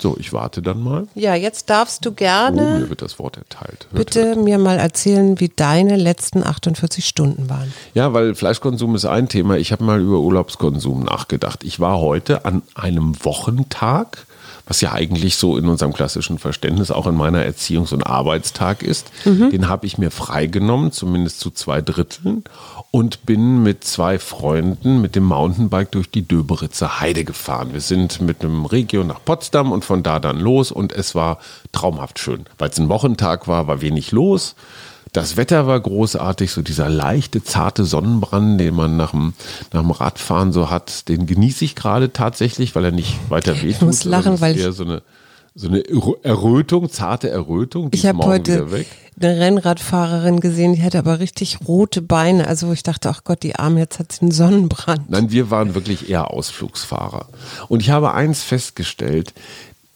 So, 0.00 0.16
ich 0.18 0.32
warte 0.32 0.62
dann 0.62 0.80
mal. 0.80 1.08
Ja, 1.14 1.34
jetzt 1.34 1.70
darfst 1.70 2.04
du 2.04 2.10
Oh, 2.10 2.14
gerne 2.14 2.78
mir 2.78 2.88
wird 2.90 3.02
das 3.02 3.18
Wort 3.18 3.36
erteilt. 3.36 3.88
Hört, 3.90 4.06
bitte 4.06 4.36
mir 4.36 4.58
mal 4.58 4.78
erzählen, 4.78 5.40
wie 5.40 5.48
deine 5.48 5.96
letzten 5.96 6.44
48 6.44 7.04
Stunden 7.04 7.50
waren. 7.50 7.72
Ja, 7.94 8.12
weil 8.12 8.34
Fleischkonsum 8.34 8.94
ist 8.94 9.06
ein 9.06 9.28
Thema. 9.28 9.56
Ich 9.56 9.72
habe 9.72 9.82
mal 9.84 10.00
über 10.00 10.20
Urlaubskonsum 10.20 11.02
nachgedacht. 11.02 11.64
Ich 11.64 11.80
war 11.80 11.98
heute 12.00 12.44
an 12.44 12.62
einem 12.74 13.24
Wochentag, 13.24 14.26
was 14.68 14.82
ja 14.82 14.92
eigentlich 14.92 15.36
so 15.36 15.56
in 15.56 15.66
unserem 15.66 15.94
klassischen 15.94 16.38
Verständnis 16.38 16.90
auch 16.90 17.06
in 17.06 17.16
meiner 17.16 17.42
Erziehungs- 17.44 17.94
und 17.94 18.02
Arbeitstag 18.02 18.82
ist. 18.82 19.10
Den 19.50 19.66
habe 19.68 19.86
ich 19.86 19.96
mir 19.96 20.10
freigenommen, 20.10 20.92
zumindest 20.92 21.40
zu 21.40 21.50
zwei 21.50 21.80
Dritteln, 21.80 22.44
und 22.90 23.24
bin 23.26 23.62
mit 23.62 23.84
zwei 23.84 24.18
Freunden 24.18 25.00
mit 25.00 25.16
dem 25.16 25.24
Mountainbike 25.24 25.90
durch 25.92 26.10
die 26.10 26.28
Döberitzer 26.28 27.00
Heide 27.00 27.24
gefahren. 27.24 27.72
Wir 27.72 27.80
sind 27.80 28.20
mit 28.20 28.44
einem 28.44 28.66
Regio 28.66 29.04
nach 29.04 29.24
Potsdam 29.24 29.72
und 29.72 29.84
von 29.84 30.02
da 30.02 30.20
dann 30.20 30.38
los 30.38 30.70
und 30.70 30.92
es 30.92 31.14
war 31.14 31.38
traumhaft 31.72 32.18
schön. 32.18 32.44
Weil 32.58 32.70
es 32.70 32.78
ein 32.78 32.90
Wochentag 32.90 33.48
war, 33.48 33.66
war 33.66 33.80
wenig 33.80 34.12
los. 34.12 34.54
Das 35.20 35.36
Wetter 35.36 35.66
war 35.66 35.78
großartig, 35.80 36.50
so 36.50 36.62
dieser 36.62 36.88
leichte, 36.88 37.42
zarte 37.42 37.84
Sonnenbrand, 37.84 38.60
den 38.60 38.74
man 38.74 38.96
nach 38.96 39.10
dem, 39.10 39.34
nach 39.72 39.80
dem 39.82 39.90
Radfahren 39.90 40.52
so 40.52 40.70
hat, 40.70 41.08
den 41.08 41.26
genieße 41.26 41.64
ich 41.64 41.74
gerade 41.74 42.12
tatsächlich, 42.12 42.74
weil 42.74 42.84
er 42.84 42.92
nicht 42.92 43.16
weiter 43.28 43.56
wehtut. 43.56 43.70
Ich 43.70 43.80
muss 43.82 44.04
lachen, 44.04 44.22
sondern 44.22 44.34
es 44.34 44.40
weil 44.40 44.56
ich- 44.70 44.76
so 44.76 44.84
eine, 44.84 45.02
so 45.54 45.66
eine 45.68 45.82
Errötung, 46.22 46.88
zarte 46.88 47.30
Errötung, 47.30 47.88
Ich 47.92 48.06
habe 48.06 48.18
heute 48.24 48.66
eine 49.20 49.40
Rennradfahrerin 49.40 50.38
gesehen, 50.38 50.74
die 50.74 50.82
hatte 50.84 50.98
aber 51.00 51.18
richtig 51.18 51.58
rote 51.66 52.00
Beine. 52.00 52.46
Also 52.46 52.72
ich 52.72 52.84
dachte, 52.84 53.08
ach 53.10 53.24
Gott, 53.24 53.42
die 53.42 53.56
Arme, 53.56 53.80
jetzt 53.80 53.98
hat 53.98 54.12
sie 54.12 54.20
einen 54.22 54.30
Sonnenbrand. 54.30 55.10
Nein, 55.10 55.32
wir 55.32 55.50
waren 55.50 55.74
wirklich 55.74 56.08
eher 56.08 56.30
Ausflugsfahrer. 56.30 57.26
Und 57.68 57.80
ich 57.80 57.90
habe 57.90 58.12
eins 58.14 58.44
festgestellt, 58.44 59.34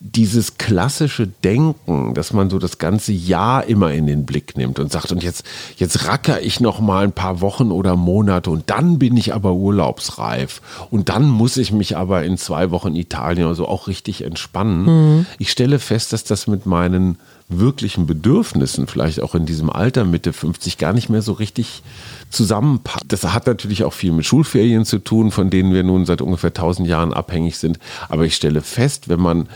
dieses 0.05 0.57
klassische 0.57 1.27
Denken, 1.27 2.13
dass 2.13 2.33
man 2.33 2.49
so 2.49 2.59
das 2.59 2.77
ganze 2.77 3.13
Jahr 3.13 3.65
immer 3.65 3.93
in 3.93 4.05
den 4.05 4.25
Blick 4.25 4.57
nimmt 4.57 4.77
und 4.79 4.91
sagt, 4.91 5.13
und 5.13 5.23
jetzt, 5.23 5.45
jetzt 5.77 6.05
racker 6.07 6.41
ich 6.41 6.59
noch 6.59 6.81
mal 6.81 7.05
ein 7.05 7.13
paar 7.13 7.39
Wochen 7.39 7.71
oder 7.71 7.95
Monate 7.95 8.49
und 8.49 8.69
dann 8.69 8.99
bin 8.99 9.15
ich 9.15 9.33
aber 9.33 9.53
urlaubsreif 9.53 10.61
und 10.91 11.07
dann 11.07 11.29
muss 11.29 11.55
ich 11.55 11.71
mich 11.71 11.95
aber 11.95 12.25
in 12.25 12.37
zwei 12.37 12.69
Wochen 12.71 12.97
Italien 12.97 13.45
oder 13.45 13.55
so 13.55 13.65
auch 13.65 13.87
richtig 13.87 14.25
entspannen. 14.25 15.25
Ich 15.39 15.51
stelle 15.51 15.79
fest, 15.79 16.11
dass 16.11 16.25
das 16.25 16.47
mit 16.47 16.65
meinen 16.65 17.17
wirklichen 17.47 18.05
Bedürfnissen, 18.05 18.87
vielleicht 18.87 19.21
auch 19.21 19.35
in 19.35 19.45
diesem 19.45 19.69
Alter 19.69 20.03
Mitte 20.03 20.33
50, 20.33 20.77
gar 20.77 20.91
nicht 20.91 21.09
mehr 21.09 21.21
so 21.21 21.31
richtig 21.31 21.81
zusammenpasst. 22.29 23.05
Das 23.07 23.23
hat 23.23 23.47
natürlich 23.47 23.85
auch 23.85 23.93
viel 23.93 24.11
mit 24.11 24.25
Schulferien 24.25 24.83
zu 24.83 24.99
tun, 24.99 25.31
von 25.31 25.49
denen 25.49 25.73
wir 25.73 25.83
nun 25.83 26.05
seit 26.05 26.21
ungefähr 26.21 26.49
1000 26.49 26.87
Jahren 26.87 27.13
abhängig 27.13 27.57
sind. 27.57 27.79
Aber 28.09 28.25
ich 28.25 28.35
stelle 28.35 28.61
fest, 28.61 29.07
wenn 29.07 29.21
man 29.21 29.47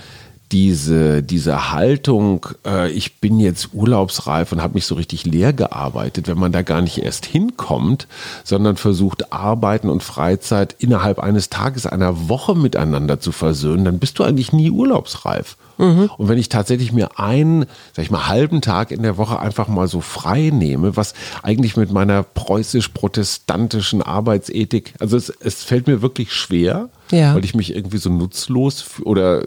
diese, 0.52 1.22
diese 1.24 1.72
Haltung, 1.74 2.46
äh, 2.66 2.90
ich 2.92 3.20
bin 3.20 3.40
jetzt 3.40 3.70
urlaubsreif 3.74 4.52
und 4.52 4.62
habe 4.62 4.76
mich 4.76 4.86
so 4.86 4.96
richtig 4.96 5.26
leer 5.26 5.52
gearbeitet, 5.54 6.28
wenn 6.28 6.38
man 6.38 6.52
da 6.52 6.62
gar 6.62 6.82
nicht 6.82 7.00
erst 7.00 7.26
hinkommt, 7.26 8.08
sondern 8.44 8.78
versucht, 8.78 9.34
Arbeiten 9.34 9.90
und 9.90 10.04
Freizeit 10.04 10.76
innerhalb 10.80 11.20
eines 11.20 11.50
Tages, 11.50 11.86
einer 11.86 12.30
Woche 12.30 12.56
miteinander 12.56 13.20
zu 13.20 13.32
versöhnen, 13.32 13.84
dann 13.86 14.00
bist 14.00 14.20
du 14.20 14.24
eigentlich 14.24 14.54
nie 14.54 14.72
urlaubsreif. 14.72 15.58
Und 15.80 16.10
wenn 16.18 16.40
ich 16.40 16.50
tatsächlich 16.50 16.92
mir 16.92 17.20
einen, 17.20 17.66
sag 17.96 18.04
ich 18.04 18.10
mal, 18.10 18.28
halben 18.28 18.62
Tag 18.62 18.90
in 18.90 19.04
der 19.04 19.18
Woche 19.18 19.38
einfach 19.40 19.68
mal 19.68 19.88
so 19.88 20.02
frei 20.02 20.50
nehme, 20.52 20.98
was 20.98 21.14
eigentlich 21.44 21.78
mit 21.78 21.92
meiner 21.92 22.24
preußisch-protestantischen 22.24 24.02
Arbeitsethik, 24.02 24.94
also 25.00 25.18
es, 25.18 25.30
es 25.30 25.64
fällt 25.64 25.86
mir 25.86 26.02
wirklich 26.02 26.34
schwer, 26.34 26.90
Ja. 27.12 27.36
weil 27.36 27.46
ich 27.46 27.54
mich 27.54 27.76
irgendwie 27.76 27.98
so 28.00 28.10
nutzlos 28.10 28.86
oder 29.04 29.44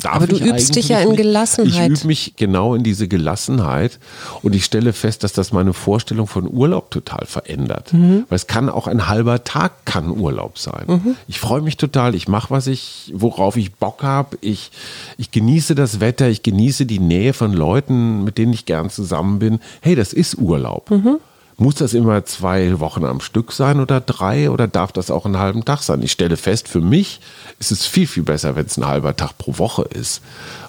darf 0.00 0.16
Aber 0.16 0.26
du 0.26 0.36
übst 0.36 0.76
dich 0.76 0.88
ja 0.88 1.00
in 1.00 1.10
nicht. 1.10 1.18
Gelassenheit. 1.18 1.92
Ich 1.92 2.00
übe 2.00 2.06
mich 2.06 2.34
genau 2.36 2.74
in 2.74 2.82
diese 2.82 3.08
Gelassenheit 3.08 3.98
und 4.42 4.54
ich 4.54 4.64
stelle 4.64 4.92
fest, 4.92 5.24
dass 5.24 5.32
das 5.32 5.52
meine 5.52 5.72
Vorstellung 5.72 6.26
von 6.26 6.48
Urlaub 6.48 6.90
total 6.90 7.26
verändert. 7.26 7.92
Mhm. 7.92 8.24
Weil 8.28 8.36
es 8.36 8.46
kann 8.46 8.68
auch 8.68 8.86
ein 8.86 9.08
halber 9.08 9.44
Tag 9.44 9.84
kann 9.84 10.10
Urlaub 10.10 10.58
sein. 10.58 11.16
Ich 11.28 11.40
freue 11.40 11.60
mich 11.62 11.76
total, 11.76 12.14
ich 12.14 12.28
mache, 12.28 12.50
was 12.50 12.66
ich, 12.66 13.12
worauf 13.14 13.56
ich 13.56 13.74
Bock 13.74 14.02
habe. 14.02 14.38
Ich, 14.40 14.70
ich 15.18 15.30
genieße 15.30 15.74
das 15.74 16.00
Wetter, 16.00 16.28
ich 16.28 16.42
genieße 16.42 16.86
die 16.86 16.98
Nähe 16.98 17.32
von 17.32 17.52
Leuten, 17.52 18.24
mit 18.24 18.38
denen 18.38 18.52
ich 18.52 18.66
gern 18.66 18.90
zusammen 18.90 19.38
bin. 19.38 19.60
Hey, 19.80 19.94
das 19.94 20.12
ist 20.12 20.38
Urlaub. 20.38 20.90
Mhm. 20.90 21.18
Muss 21.58 21.76
das 21.76 21.94
immer 21.94 22.22
zwei 22.26 22.80
Wochen 22.80 23.04
am 23.06 23.20
Stück 23.20 23.50
sein 23.52 23.80
oder 23.80 24.00
drei 24.00 24.50
oder 24.50 24.68
darf 24.68 24.92
das 24.92 25.10
auch 25.10 25.24
einen 25.24 25.38
halben 25.38 25.64
Tag 25.64 25.82
sein? 25.82 26.02
Ich 26.02 26.12
stelle 26.12 26.36
fest, 26.36 26.68
für 26.68 26.82
mich 26.82 27.20
ist 27.58 27.72
es 27.72 27.86
viel, 27.86 28.06
viel 28.06 28.24
besser, 28.24 28.56
wenn 28.56 28.66
es 28.66 28.76
ein 28.76 28.86
halber 28.86 29.16
Tag 29.16 29.38
pro 29.38 29.56
Woche 29.58 29.82
ist, 29.82 30.20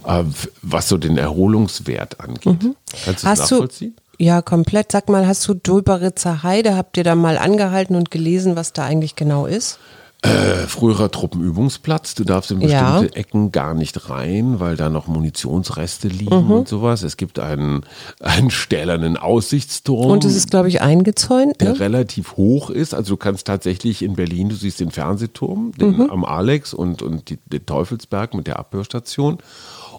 äh, 0.06 0.24
was 0.62 0.88
so 0.88 0.98
den 0.98 1.18
Erholungswert 1.18 2.22
angeht. 2.22 2.58
Kannst 3.04 3.24
du 3.24 3.28
das 3.28 3.28
Mhm. 3.28 3.28
Hast 3.28 3.52
du, 3.52 3.56
nachvollziehen? 3.56 3.96
ja, 4.18 4.42
komplett. 4.42 4.94
Sag 4.94 5.10
mal, 5.10 5.28
hast 5.28 5.46
du 5.50 5.56
Dulberitzer 5.56 6.44
Heide, 6.44 6.78
habt 6.78 6.96
ihr 6.96 7.04
da 7.04 7.16
mal 7.16 7.38
angehalten 7.38 7.96
und 7.98 8.10
gelesen, 8.10 8.56
was 8.56 8.72
da 8.72 8.86
eigentlich 8.86 9.16
genau 9.18 9.46
ist? 9.46 9.80
Äh, 10.24 10.66
früherer 10.68 11.12
Truppenübungsplatz. 11.12 12.16
Du 12.16 12.24
darfst 12.24 12.50
in 12.50 12.60
Ja. 12.62 12.94
bestimmte 13.00 13.16
Ecken 13.16 13.52
gar 13.52 13.76
nicht 13.76 14.10
rein, 14.10 14.60
weil 14.60 14.76
da 14.76 14.90
noch 14.90 15.06
Munitionsreste 15.08 16.08
liegen 16.08 16.46
Mhm. 16.46 16.52
und 16.52 16.68
sowas. 16.68 17.04
Es 17.04 17.18
gibt 17.18 17.38
einen, 17.38 17.86
einen 18.20 18.50
stählernen 18.50 19.16
Aussichtsturm. 19.16 20.10
Und 20.10 20.26
es 20.26 20.36
ist, 20.36 20.50
glaube 20.50 20.70
ich, 20.70 20.82
eingezäunt. 20.82 21.62
der 21.62 21.74
Ne? 21.74 21.80
relativ 21.80 22.36
hoch 22.36 22.72
ist. 22.72 22.96
Also 22.96 23.14
du 23.14 23.18
kannst 23.18 23.46
tatsächlich 23.46 24.02
in 24.02 24.16
Berlin, 24.16 24.50
du 24.50 24.56
siehst 24.56 24.80
den 24.80 24.90
Fernsehturm 24.90 25.72
den, 25.80 25.98
Mhm. 25.98 26.10
am 26.10 26.26
Alex 26.26 26.74
und, 26.74 27.04
und 27.04 27.30
die, 27.30 27.38
den 27.46 27.66
Teufelsberg 27.68 28.34
mit 28.34 28.48
der 28.48 28.58
Abhörstation. 28.58 29.38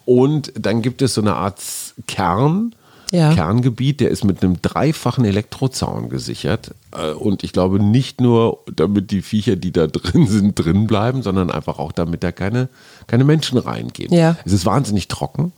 Und 0.05 0.53
dann 0.59 0.83
gibt 0.83 1.01
es 1.01 1.15
so 1.15 1.21
eine 1.21 1.35
Art 1.37 1.61
Kern, 2.09 2.75
Ja. 3.11 3.35
Kerngebiet, 3.35 4.01
der 4.01 4.11
ist 4.11 4.25
mit 4.25 4.43
einem 4.43 4.61
dreifachen 4.61 5.25
Elektrozaun 5.25 6.09
gesichert. 6.11 6.73
Äh, 6.97 7.13
Und 7.13 7.43
ich 7.43 7.53
glaube 7.53 7.83
nicht 7.83 8.21
nur, 8.21 8.59
damit 8.75 9.11
die 9.11 9.23
Viecher, 9.23 9.57
die 9.57 9.73
da 9.73 9.87
drin 9.87 10.27
sind, 10.27 10.55
drin 10.59 10.87
bleiben, 10.87 11.23
sondern 11.23 11.51
einfach 11.51 11.79
auch, 11.79 11.93
damit 11.93 12.23
da 12.23 12.33
keine, 12.33 12.69
keine 13.07 13.25
Menschen 13.25 13.57
reingehen. 13.59 14.13
Ja. 14.13 14.37
Es 14.45 14.53
ist 14.53 14.67
wahnsinnig 14.67 15.09
trocken. 15.09 15.53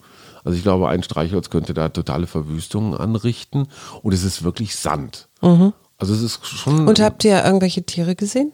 Also 0.44 0.56
ich 0.56 0.62
glaube, 0.62 0.88
ein 0.88 1.02
Streichholz 1.02 1.50
könnte 1.50 1.74
da 1.74 1.88
totale 1.90 2.26
Verwüstungen 2.26 2.94
anrichten. 2.94 3.66
Und 4.02 4.12
es 4.14 4.22
ist 4.24 4.42
wirklich 4.42 4.74
Sand. 4.76 5.28
Also 5.42 6.14
es 6.14 6.22
ist 6.22 6.46
schon 6.46 6.82
Mhm. 6.82 6.88
Und 6.88 7.00
habt 7.00 7.24
ihr 7.24 7.44
irgendwelche 7.44 7.82
Tiere 7.82 8.14
gesehen? 8.14 8.52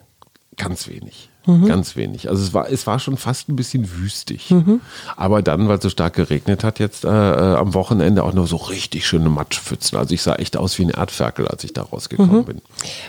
ganz 0.56 0.88
wenig. 0.88 1.28
Mhm. 1.46 1.66
Ganz 1.66 1.96
wenig. 1.96 2.28
Also 2.28 2.42
es 2.42 2.52
war, 2.52 2.68
es 2.70 2.86
war 2.86 2.98
schon 2.98 3.16
fast 3.16 3.48
ein 3.48 3.56
bisschen 3.56 3.88
wüstig. 3.98 4.50
Mhm. 4.50 4.80
Aber 5.16 5.42
dann, 5.42 5.68
weil 5.68 5.76
es 5.78 5.82
so 5.82 5.90
stark 5.90 6.14
geregnet 6.14 6.64
hat, 6.64 6.78
jetzt 6.78 7.04
äh, 7.04 7.08
äh, 7.08 7.54
am 7.56 7.72
Wochenende 7.74 8.24
auch 8.24 8.32
noch 8.34 8.46
so 8.46 8.56
richtig 8.56 9.06
schöne 9.06 9.28
Matschpfützen. 9.28 9.96
Also 9.96 10.12
ich 10.14 10.22
sah 10.22 10.34
echt 10.34 10.56
aus 10.56 10.78
wie 10.78 10.82
ein 10.84 10.90
Erdferkel, 10.90 11.46
als 11.48 11.62
ich 11.64 11.72
da 11.72 11.82
rausgekommen 11.82 12.38
Mhm. 12.40 12.44
bin. 12.44 12.62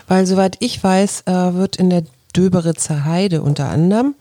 Weil 0.06 0.26
soweit 0.26 0.56
ich 0.60 0.82
weiß, 0.82 1.22
äh, 1.26 1.54
wird 1.54 1.76
in 1.76 1.90
der 1.90 2.04
Döberitzer 2.36 3.04
Heide 3.04 3.42
unter 3.42 3.68
anderem 3.70 4.14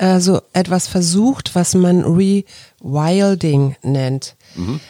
äh, 0.00 0.18
so 0.18 0.40
etwas 0.54 0.88
versucht, 0.88 1.54
was 1.54 1.74
man 1.74 2.02
Rewilding 2.02 3.76
nennt. 3.82 4.34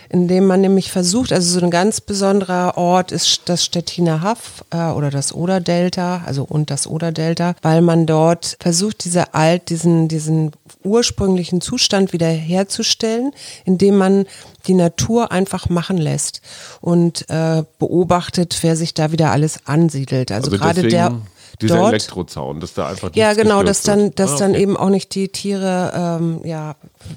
Indem 0.09 0.47
man 0.47 0.61
nämlich 0.61 0.91
versucht, 0.91 1.33
also 1.33 1.59
so 1.59 1.65
ein 1.65 1.71
ganz 1.71 2.01
besonderer 2.01 2.79
Ort 2.79 3.13
ist 3.13 3.43
das 3.47 3.65
Stettiner 3.65 4.23
Haff 4.23 4.65
äh, 4.71 4.91
oder 4.91 5.11
das 5.11 5.35
Oderdelta, 5.35 6.23
also 6.25 6.45
und 6.45 6.71
das 6.71 6.87
Oderdelta, 6.87 7.55
weil 7.61 7.83
man 7.83 8.07
dort 8.07 8.57
versucht, 8.61 9.05
diese 9.05 9.35
alt, 9.35 9.69
diesen, 9.69 10.07
diesen 10.09 10.53
ursprünglichen 10.85 11.61
Zustand 11.61 12.13
wiederherzustellen, 12.13 13.33
indem 13.65 13.97
man 13.97 14.27
die 14.67 14.75
Natur 14.75 15.33
einfach 15.33 15.69
machen 15.69 15.99
lässt 15.99 16.41
und 16.81 17.29
äh, 17.29 17.65
beobachtet, 17.79 18.59
wer 18.63 18.77
sich 18.77 18.95
da 18.95 19.13
wieder 19.13 19.31
alles 19.33 19.67
ansiedelt. 19.67 20.33
Also, 20.33 20.53
gerade 20.53 20.89
der 20.89 21.21
dieser 21.63 21.77
dort. 21.77 21.89
Elektrozaun, 21.89 22.61
dass 22.61 22.75
da 22.75 22.89
einfach 22.89 23.11
Ja, 23.15 23.35
genau, 23.35 23.63
dass 23.63 23.83
dann, 23.83 24.15
dass 24.15 24.33
Ah, 24.33 24.37
dann 24.39 24.51
okay. 24.53 24.63
eben 24.63 24.77
auch 24.77 24.89
nicht 24.91 25.15
die 25.15 25.29
Tiere 25.29 25.93
ähm, 26.21 26.41
ja, 26.45 26.77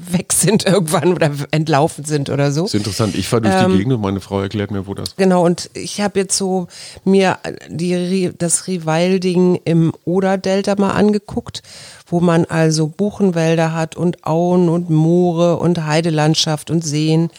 weg 0.09 0.33
sind 0.33 0.65
irgendwann 0.67 1.13
oder 1.13 1.31
entlaufen 1.51 2.05
sind 2.05 2.29
oder 2.29 2.51
so. 2.51 2.63
Das 2.63 2.73
ist 2.73 2.79
interessant. 2.79 3.15
Ich 3.15 3.27
fahre 3.27 3.43
durch 3.43 3.55
Ähm, 3.55 3.71
die 3.71 3.77
Gegend 3.77 3.93
und 3.93 4.01
meine 4.01 4.19
Frau 4.19 4.41
erklärt 4.41 4.71
mir, 4.71 4.87
wo 4.87 4.93
das 4.93 5.15
Genau, 5.15 5.43
und 5.45 5.69
ich 5.73 6.01
habe 6.01 6.19
jetzt 6.19 6.37
so 6.37 6.67
mir 7.03 7.37
die, 7.69 7.95
Ri- 7.95 8.33
das 8.37 8.67
Rewilding 8.67 9.59
im 9.65 9.93
Oder-Delta 10.05 10.75
mal 10.77 10.91
angeguckt, 10.91 11.61
wo 12.07 12.19
man 12.19 12.45
also 12.45 12.87
Buchenwälder 12.87 13.73
hat 13.73 13.95
und 13.95 14.25
Auen 14.25 14.69
und 14.69 14.89
Moore 14.89 15.57
und 15.57 15.85
Heidelandschaft 15.85 16.69
und 16.69 16.83
Seen 16.85 17.29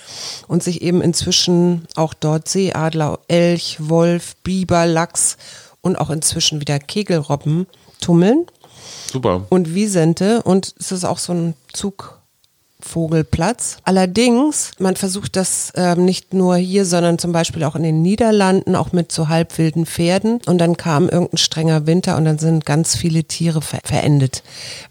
und 0.49 0.63
sich 0.63 0.83
eben 0.83 1.01
inzwischen 1.03 1.87
auch 1.95 2.15
dort 2.15 2.49
Seeadler, 2.49 3.19
Elch, 3.29 3.77
Wolf, 3.81 4.35
Biber, 4.43 4.87
Lachs 4.87 5.37
und 5.85 5.97
auch 5.97 6.11
inzwischen 6.11 6.61
wieder 6.61 6.79
Kegelrobben 6.79 7.67
tummeln 8.01 8.47
super. 9.13 9.47
und 9.51 9.75
Wiesente 9.75 10.43
und 10.43 10.75
es 10.79 10.91
ist 10.91 11.05
auch 11.05 11.19
so 11.19 11.33
ein 11.33 11.55
Zug, 11.73 12.19
Vogelplatz. 12.85 13.79
Allerdings, 13.85 14.73
man 14.79 14.95
versucht 14.95 15.37
das 15.37 15.73
ähm, 15.75 16.05
nicht 16.05 16.35
nur 16.35 16.57
hier, 16.57 16.85
sondern 16.85 17.19
zum 17.19 17.33
Beispiel 17.33 17.65
auch 17.65 17.77
in 17.77 17.83
den 17.83 18.03
Niederlanden, 18.03 18.77
auch 18.77 18.93
mit 18.93 19.11
so 19.11 19.29
halbwilden 19.29 19.87
Pferden. 19.87 20.41
Und 20.47 20.59
dann 20.59 20.77
kam 20.77 21.09
irgendein 21.09 21.39
strenger 21.39 21.87
Winter 21.87 22.17
und 22.17 22.27
dann 22.27 22.39
sind 22.39 22.67
ganz 22.67 22.95
viele 22.95 23.25
Tiere 23.25 23.63
ver 23.63 23.81
verendet, 23.83 24.43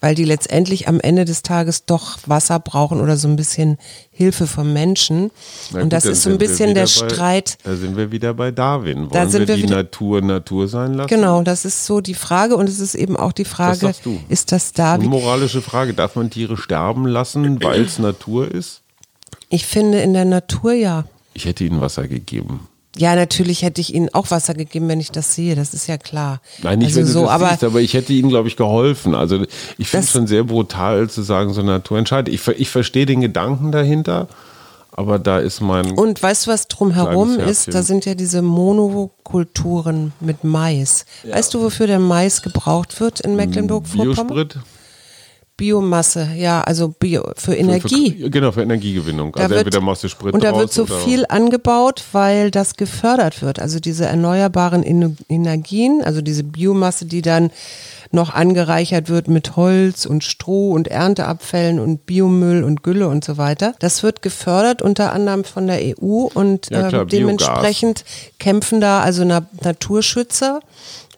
weil 0.01 0.15
die 0.15 0.25
letztendlich 0.25 0.87
am 0.87 0.99
Ende 0.99 1.25
des 1.25 1.43
Tages 1.43 1.85
doch 1.85 2.17
Wasser 2.25 2.59
brauchen 2.59 2.99
oder 2.99 3.15
so 3.15 3.27
ein 3.27 3.35
bisschen 3.35 3.77
Hilfe 4.15 4.45
vom 4.47 4.71
Menschen. 4.73 5.31
Na 5.71 5.77
und 5.79 5.83
gut, 5.85 5.93
das 5.93 6.05
ist 6.05 6.21
so 6.21 6.29
ein 6.29 6.37
bisschen 6.37 6.75
der 6.75 6.83
bei- 6.83 6.87
Streit. 6.87 7.57
Da 7.63 7.75
sind 7.75 7.97
wir 7.97 8.11
wieder 8.11 8.33
bei 8.35 8.51
Darwin. 8.51 8.97
Wollen 8.99 9.09
Da 9.09 9.27
sind 9.27 9.41
wir 9.41 9.47
wir 9.49 9.55
die 9.55 9.63
wieder- 9.63 9.77
Natur 9.77 10.21
Natur 10.21 10.67
sein 10.67 10.93
lassen? 10.93 11.09
Genau, 11.09 11.41
das 11.41 11.65
ist 11.65 11.85
so 11.85 11.99
die 11.99 12.13
Frage 12.13 12.55
und 12.55 12.69
es 12.69 12.79
ist 12.79 12.93
eben 12.95 13.17
auch 13.17 13.31
die 13.31 13.45
Frage, 13.45 13.93
ist 14.29 14.51
das 14.51 14.71
da? 14.71 14.99
Wie, 15.01 15.05
Unmoralische 15.05 15.61
Frage. 15.61 15.93
Darf 15.93 16.15
man 16.15 16.29
Tiere 16.29 16.57
sterben 16.57 17.07
lassen, 17.07 17.61
weil 17.63 17.81
es 17.81 17.97
Natur 17.99 18.49
ist? 18.51 18.81
ich 19.49 19.65
finde 19.65 19.99
in 20.01 20.13
der 20.13 20.25
Natur 20.25 20.73
ja. 20.73 21.05
Ich 21.33 21.45
hätte 21.45 21.63
ihnen 21.63 21.81
Wasser 21.81 22.07
gegeben. 22.07 22.67
Ja, 22.95 23.15
natürlich 23.15 23.63
hätte 23.63 23.81
ich 23.81 23.93
ihnen 23.93 24.09
auch 24.13 24.29
Wasser 24.29 24.53
gegeben, 24.53 24.87
wenn 24.87 24.99
ich 24.99 25.11
das 25.11 25.33
sehe. 25.33 25.55
Das 25.55 25.73
ist 25.73 25.87
ja 25.87 25.97
klar. 25.97 26.41
Nein, 26.61 26.79
nicht 26.79 26.89
also 26.89 26.99
wenn 26.99 27.05
du 27.07 27.11
so, 27.11 27.21
das 27.23 27.31
aber 27.31 27.49
siehst, 27.49 27.63
aber 27.63 27.81
ich 27.81 27.93
hätte 27.95 28.13
ihnen, 28.13 28.29
glaube 28.29 28.47
ich, 28.47 28.55
geholfen. 28.55 29.15
Also 29.15 29.45
ich 29.77 29.87
finde 29.87 30.05
es 30.05 30.11
schon 30.11 30.27
sehr 30.27 30.43
brutal 30.43 31.09
zu 31.09 31.23
sagen, 31.23 31.53
so 31.53 31.63
Natur 31.63 31.97
entscheidet. 31.97 32.33
Ich, 32.33 32.47
ich 32.47 32.69
verstehe 32.69 33.07
den 33.07 33.21
Gedanken 33.21 33.71
dahinter, 33.71 34.27
aber 34.91 35.17
da 35.17 35.39
ist 35.39 35.59
mein... 35.59 35.93
und 35.93 36.21
weißt 36.21 36.45
du, 36.45 36.51
was 36.51 36.67
drumherum 36.67 37.39
ist? 37.39 37.73
Da 37.73 37.81
sind 37.81 38.05
ja 38.05 38.13
diese 38.13 38.43
Monokulturen 38.43 40.13
mit 40.19 40.43
Mais. 40.43 41.05
Weißt 41.27 41.51
du, 41.55 41.61
wofür 41.61 41.87
der 41.87 41.97
Mais 41.99 42.43
gebraucht 42.43 42.99
wird 42.99 43.21
in 43.21 43.35
Mecklenburg-Vorpommern? 43.35 44.27
Biosprit? 44.27 44.59
Biomasse, 45.55 46.29
ja, 46.35 46.61
also 46.61 46.89
Bio, 46.89 47.31
für 47.35 47.53
Energie. 47.55 48.17
Für, 48.19 48.29
genau, 48.31 48.51
für 48.51 48.63
Energiegewinnung. 48.63 49.33
Da 49.33 49.43
also 49.43 49.55
wird- 49.55 49.65
entweder 49.67 49.83
machst 49.83 50.03
du 50.03 50.09
Sprit 50.09 50.33
Und 50.33 50.43
da 50.43 50.55
wird 50.57 50.73
so 50.73 50.85
viel 50.87 51.25
angebaut, 51.29 52.03
weil 52.11 52.49
das 52.49 52.75
gefördert 52.75 53.41
wird. 53.43 53.59
Also 53.59 53.79
diese 53.79 54.05
erneuerbaren 54.05 54.83
Ener- 54.83 55.15
Energien, 55.29 56.01
also 56.03 56.21
diese 56.21 56.43
Biomasse, 56.43 57.05
die 57.05 57.21
dann 57.21 57.51
noch 58.11 58.33
angereichert 58.33 59.09
wird 59.09 59.27
mit 59.27 59.55
Holz 59.55 60.05
und 60.05 60.23
Stroh 60.23 60.71
und 60.71 60.87
Ernteabfällen 60.87 61.79
und 61.79 62.05
Biomüll 62.05 62.63
und 62.63 62.83
Gülle 62.83 63.07
und 63.07 63.23
so 63.23 63.37
weiter. 63.37 63.73
Das 63.79 64.03
wird 64.03 64.21
gefördert 64.21 64.81
unter 64.81 65.13
anderem 65.13 65.43
von 65.43 65.65
der 65.67 65.79
EU 65.81 66.27
und 66.33 66.69
Ja, 66.69 66.89
klar, 66.89 67.03
äh, 67.03 67.05
dementsprechend 67.07 68.05
kämpfen 68.39 68.81
da 68.81 69.01
also 69.01 69.23
Na 69.23 69.47
Naturschützer 69.63 70.59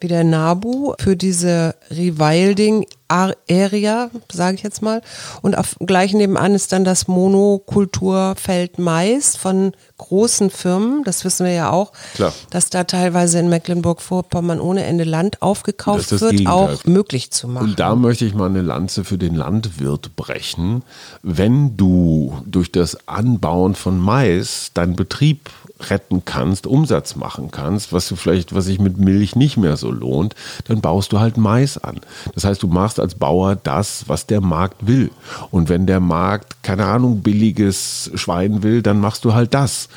wie 0.00 0.08
der 0.08 0.24
NABU 0.24 0.94
für 0.98 1.16
diese 1.16 1.74
Rewilding 1.90 2.86
Area, 3.08 4.10
sage 4.32 4.56
ich 4.56 4.62
jetzt 4.62 4.82
mal. 4.82 5.00
Und 5.42 5.56
auf, 5.56 5.76
gleich 5.78 6.12
nebenan 6.12 6.54
ist 6.54 6.72
dann 6.72 6.84
das 6.84 7.06
Monokulturfeld 7.06 8.78
Mais 8.78 9.36
von 9.36 9.72
großen 9.98 10.50
Firmen. 10.50 11.04
Das 11.04 11.24
wissen 11.24 11.46
wir 11.46 11.52
ja 11.52 11.70
auch, 11.70 11.92
Klar. 12.14 12.32
dass 12.50 12.68
da 12.68 12.84
teilweise 12.84 13.38
in 13.38 13.48
Mecklenburg-Vorpommern 13.48 14.60
ohne 14.60 14.84
Ende 14.84 15.04
Land 15.04 15.40
aufgekauft 15.40 16.10
wird, 16.10 16.30
Gegenteil. 16.32 16.52
auch 16.52 16.84
möglich 16.84 17.30
zu 17.30 17.46
machen. 17.46 17.70
Und 17.70 17.80
da 17.80 17.94
möchte 17.94 18.24
ich 18.24 18.34
mal 18.34 18.48
eine 18.48 18.62
Lanze 18.62 19.04
für 19.04 19.18
den 19.18 19.36
Landwirt 19.36 20.16
brechen. 20.16 20.82
Wenn 21.22 21.76
du 21.76 22.38
durch 22.44 22.72
das 22.72 23.06
Anbauen 23.06 23.76
von 23.76 24.00
Mais 24.00 24.72
deinen 24.74 24.96
Betrieb 24.96 25.48
retten 25.80 26.24
kannst, 26.24 26.66
Umsatz 26.66 27.16
machen 27.16 27.50
kannst, 27.50 27.92
was 27.92 28.08
du 28.08 28.16
vielleicht, 28.16 28.54
was 28.54 28.64
sich 28.64 28.78
mit 28.78 28.98
Milch 28.98 29.36
nicht 29.36 29.56
mehr 29.56 29.76
so 29.76 29.90
lohnt, 29.90 30.34
dann 30.64 30.80
baust 30.80 31.12
du 31.12 31.20
halt 31.20 31.36
Mais 31.36 31.78
an. 31.78 32.00
Das 32.34 32.44
heißt, 32.44 32.62
du 32.62 32.68
machst 32.68 32.98
als 32.98 33.14
Bauer 33.14 33.56
das, 33.56 34.08
was 34.08 34.26
der 34.26 34.40
Markt 34.40 34.86
will. 34.86 35.10
Und 35.50 35.68
wenn 35.68 35.86
der 35.86 36.00
Markt, 36.00 36.62
keine 36.62 36.86
Ahnung, 36.86 37.20
billiges 37.20 38.10
Schwein 38.14 38.62
will, 38.62 38.82
dann 38.82 39.00
machst 39.00 39.24
du 39.24 39.34
halt 39.34 39.54
das. 39.54 39.88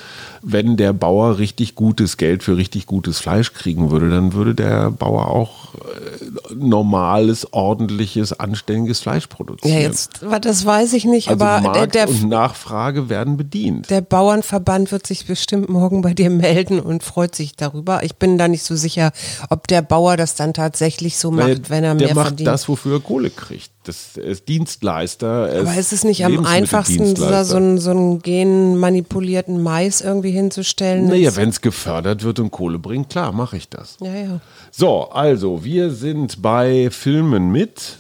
Wenn 0.42 0.78
der 0.78 0.94
Bauer 0.94 1.38
richtig 1.38 1.76
gutes 1.76 2.18
Geld 2.18 2.44
für 2.44 2.58
richtig 2.58 2.86
gutes 2.86 3.20
Fleisch 3.20 3.54
kriegen 3.54 3.92
würde, 3.92 4.10
dann 4.10 4.34
würde 4.34 4.56
der 4.56 4.92
Bauer 4.92 5.28
auch 5.28 5.76
äh, 5.76 6.56
normales, 6.56 7.54
ordentliches, 7.54 8.40
anständiges 8.40 9.00
Fleisch 9.00 9.28
produzieren. 9.28 9.74
ja, 9.74 9.80
jetzt, 9.82 10.22
das 10.42 10.66
weiß 10.66 10.94
ich 10.94 11.06
nicht, 11.06 11.30
also 11.30 11.44
aber 11.44 11.62
der, 11.62 11.72
Markt 11.72 11.96
der, 11.96 12.10
und 12.10 12.30
Nachfrage 12.30 13.10
werden 13.10 13.38
bedient. 13.38 13.90
Der 13.90 14.02
Bauernverband 14.02 14.92
wird 14.92 15.06
sich 15.06 15.26
bestimmt 15.26 15.70
morgen 15.70 16.02
bei 16.02 16.14
dir 16.14 16.30
melden 16.30 16.80
und 16.80 17.04
freut 17.04 17.36
sich 17.36 17.56
darüber. 17.56 18.04
Ich 18.04 18.16
bin 18.16 18.38
da 18.38 18.48
nicht 18.48 18.64
so 18.64 18.76
sicher, 18.76 19.12
ob 19.50 19.68
der 19.68 19.82
Bauer 19.82 20.18
das 20.18 20.36
dann 20.36 20.54
tatsächlich 20.54 21.18
so 21.18 21.32
macht, 21.32 21.48
Weil 21.48 21.70
wenn 21.70 21.84
er 21.84 21.96
der 21.96 22.08
mehr 22.08 22.16
macht 22.16 22.28
verdient. 22.28 22.48
das, 22.48 22.68
wofür 22.70 22.98
er 22.98 23.00
Kohle 23.02 23.30
kriegt. 23.30 23.72
Das 23.90 24.18
ist 24.18 24.48
Dienstleister. 24.48 25.50
er 25.50 25.62
Aber 25.62 25.76
ist 25.76 25.94
es 25.94 26.04
nicht 26.04 26.24
am 26.24 26.46
einfachsten, 26.46 27.16
so 27.16 27.26
einen, 27.56 27.80
so 27.80 27.90
einen 27.90 28.22
genmanipulierten 28.22 29.64
Mais 29.64 30.02
irgendwie 30.02 30.30
hinzustellen? 30.30 31.08
Naja, 31.08 31.36
wenn 31.36 31.50
es 31.50 31.62
gefördert 31.62 32.24
wird 32.24 32.38
und 32.38 32.52
Kohle 32.52 32.78
bringt, 32.78 33.10
klar, 33.10 33.32
mache 33.32 33.58
ich 33.58 33.68
das. 33.68 33.98
ja, 34.00 34.14
ja. 34.14 34.42
So, 34.72 35.10
also, 35.10 35.64
wir 35.64 35.90
sind 35.90 36.44
bei 36.44 36.90
Filmen 36.92 37.52
mit. 37.52 37.98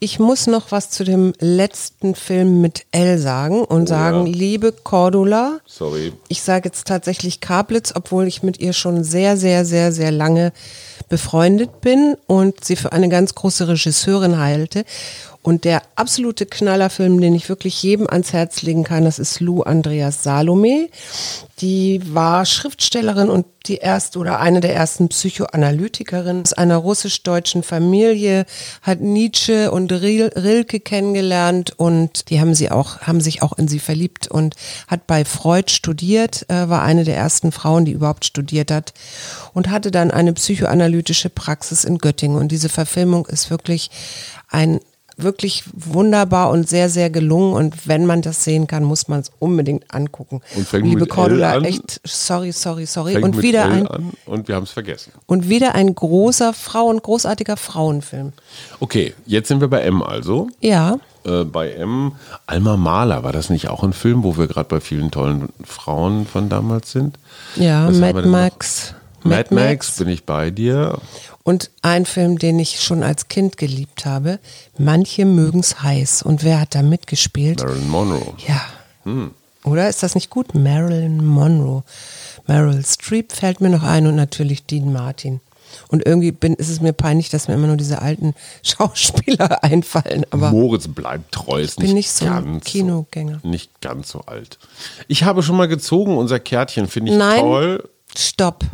Ich 0.00 0.18
muss 0.18 0.46
noch 0.46 0.72
was 0.72 0.88
zu 0.88 1.04
dem 1.04 1.34
letzten 1.38 2.14
Film 2.14 2.62
mit 2.62 2.86
L 2.90 3.18
sagen 3.18 3.62
und 3.62 3.88
sagen, 3.88 4.26
ja. 4.26 4.32
liebe 4.32 4.72
Cordula, 4.72 5.58
Sorry. 5.66 6.14
ich 6.28 6.40
sage 6.40 6.68
jetzt 6.70 6.86
tatsächlich 6.86 7.42
Kaplitz, 7.42 7.92
obwohl 7.94 8.26
ich 8.26 8.42
mit 8.42 8.58
ihr 8.58 8.72
schon 8.72 9.04
sehr, 9.04 9.36
sehr, 9.36 9.66
sehr, 9.66 9.92
sehr 9.92 10.12
lange 10.12 10.52
befreundet 11.08 11.80
bin 11.80 12.16
und 12.26 12.64
sie 12.64 12.76
für 12.76 12.92
eine 12.92 13.08
ganz 13.08 13.34
große 13.34 13.68
Regisseurin 13.68 14.38
halte. 14.38 14.84
Und 15.46 15.62
der 15.62 15.82
absolute 15.94 16.44
Knallerfilm, 16.44 17.20
den 17.20 17.32
ich 17.32 17.48
wirklich 17.48 17.80
jedem 17.80 18.08
ans 18.10 18.32
Herz 18.32 18.62
legen 18.62 18.82
kann, 18.82 19.04
das 19.04 19.20
ist 19.20 19.38
Lou 19.38 19.62
Andreas 19.62 20.24
Salome. 20.24 20.88
Die 21.60 22.02
war 22.12 22.44
Schriftstellerin 22.44 23.30
und 23.30 23.46
die 23.66 23.76
erste 23.76 24.18
oder 24.18 24.40
eine 24.40 24.60
der 24.60 24.74
ersten 24.74 25.08
Psychoanalytikerinnen 25.08 26.42
aus 26.42 26.52
einer 26.52 26.76
russisch-deutschen 26.78 27.62
Familie, 27.62 28.44
hat 28.82 29.00
Nietzsche 29.00 29.70
und 29.70 29.92
Ril 29.92 30.32
Rilke 30.34 30.80
kennengelernt 30.80 31.74
und 31.76 32.28
die 32.28 32.40
haben 32.40 32.56
sie 32.56 32.72
auch, 32.72 33.02
haben 33.02 33.20
sich 33.20 33.40
auch 33.40 33.56
in 33.56 33.68
sie 33.68 33.78
verliebt 33.78 34.26
und 34.26 34.56
hat 34.88 35.06
bei 35.06 35.24
Freud 35.24 35.70
studiert, 35.70 36.44
äh, 36.48 36.68
war 36.68 36.82
eine 36.82 37.04
der 37.04 37.16
ersten 37.16 37.52
Frauen, 37.52 37.84
die 37.84 37.92
überhaupt 37.92 38.24
studiert 38.24 38.72
hat 38.72 38.94
und 39.54 39.70
hatte 39.70 39.92
dann 39.92 40.10
eine 40.10 40.32
psychoanalytische 40.32 41.30
Praxis 41.30 41.84
in 41.84 41.98
Göttingen. 41.98 42.36
Und 42.36 42.50
diese 42.50 42.68
Verfilmung 42.68 43.26
ist 43.26 43.48
wirklich 43.48 43.92
ein 44.48 44.80
wirklich 45.18 45.64
wunderbar 45.72 46.50
und 46.50 46.68
sehr, 46.68 46.88
sehr 46.90 47.08
gelungen. 47.10 47.54
Und 47.54 47.88
wenn 47.88 48.04
man 48.06 48.22
das 48.22 48.44
sehen 48.44 48.66
kann, 48.66 48.84
muss 48.84 49.08
man 49.08 49.20
es 49.20 49.30
unbedingt 49.38 49.92
angucken. 49.94 50.42
Und 50.54 50.66
fängt 50.68 50.84
Liebe 50.84 51.00
mit 51.00 51.10
L 51.10 51.14
Cordula, 51.14 51.52
an. 51.54 51.64
echt, 51.64 52.00
sorry, 52.04 52.52
sorry, 52.52 52.86
sorry. 52.86 53.12
Fängt 53.12 53.24
Und 53.24 53.36
mit 53.36 53.42
wieder 53.44 53.64
L 53.64 53.70
ein, 53.72 53.86
an 53.86 54.12
und 54.26 54.48
wir 54.48 54.54
haben 54.54 54.64
es 54.64 54.70
vergessen. 54.72 55.12
und 55.26 55.48
wieder 55.48 55.74
ein 55.74 55.94
großer 55.94 56.52
Frauen, 56.52 56.98
großartiger 57.00 57.56
Frauenfilm. 57.56 58.32
Okay, 58.80 59.14
jetzt 59.24 59.48
sind 59.48 59.60
wir 59.60 59.68
bei 59.68 59.80
M 59.82 60.02
also. 60.02 60.48
Ja, 60.60 60.98
Äh, 61.24 61.44
bei 61.44 61.72
M, 61.72 62.12
Alma 62.46 62.76
Mahler, 62.76 63.24
war 63.24 63.32
das 63.32 63.50
nicht 63.50 63.68
auch 63.68 63.82
ein 63.82 63.92
Film, 63.94 64.22
wo 64.22 64.36
wir 64.36 64.46
gerade 64.46 64.68
bei 64.68 64.80
vielen 64.80 65.10
tollen 65.10 65.48
Frauen 65.64 66.26
von 66.26 66.48
damals 66.48 66.92
sind? 66.92 67.18
ja, 67.56 67.88
Was 67.88 67.94
haben 67.96 68.00
wir 68.00 68.12
Mad 68.12 68.20
noch? 68.22 68.32
Max. 68.32 68.94
Mad 69.24 69.52
Max, 69.54 69.96
bin 69.98 70.08
ich 70.08 70.24
bei 70.24 70.50
dir. 70.50 70.98
Und 71.46 71.70
ein 71.80 72.06
Film, 72.06 72.40
den 72.40 72.58
ich 72.58 72.80
schon 72.80 73.04
als 73.04 73.28
Kind 73.28 73.56
geliebt 73.56 74.04
habe. 74.04 74.40
Manche 74.78 75.24
mögen's 75.24 75.80
heiß. 75.80 76.22
Und 76.22 76.42
wer 76.42 76.58
hat 76.58 76.74
da 76.74 76.82
mitgespielt? 76.82 77.60
Marilyn 77.60 77.88
Monroe. 77.88 78.34
Ja. 78.48 78.62
Oder 79.62 79.88
ist 79.88 80.02
das 80.02 80.16
nicht 80.16 80.28
gut? 80.28 80.56
Marilyn 80.56 81.24
Monroe. 81.24 81.84
Meryl 82.48 82.84
Streep 82.84 83.30
fällt 83.30 83.60
mir 83.60 83.68
noch 83.68 83.84
ein 83.84 84.08
und 84.08 84.16
natürlich 84.16 84.66
Dean 84.66 84.92
Martin. 84.92 85.40
Und 85.86 86.04
irgendwie 86.04 86.32
bin, 86.32 86.54
ist 86.54 86.68
es 86.68 86.80
mir 86.80 86.92
peinlich, 86.92 87.28
dass 87.28 87.46
mir 87.46 87.54
immer 87.54 87.68
nur 87.68 87.76
diese 87.76 88.02
alten 88.02 88.34
Schauspieler 88.64 89.62
einfallen. 89.62 90.26
Aber 90.30 90.50
Moritz 90.50 90.88
bleibt 90.88 91.30
treu, 91.30 91.60
ist 91.60 91.76
bin 91.76 91.84
nicht, 91.86 91.94
nicht 91.94 92.10
so 92.10 92.26
ein 92.26 92.60
Kinogänger. 92.60 93.38
So, 93.44 93.48
nicht 93.48 93.80
ganz 93.80 94.08
so 94.08 94.22
alt. 94.22 94.58
Ich 95.06 95.22
habe 95.22 95.44
schon 95.44 95.56
mal 95.56 95.68
gezogen, 95.68 96.18
unser 96.18 96.40
Kärtchen 96.40 96.88
finde 96.88 97.12
ich 97.12 97.18
Nein. 97.18 97.40
toll. 97.40 97.88
stopp. 98.16 98.64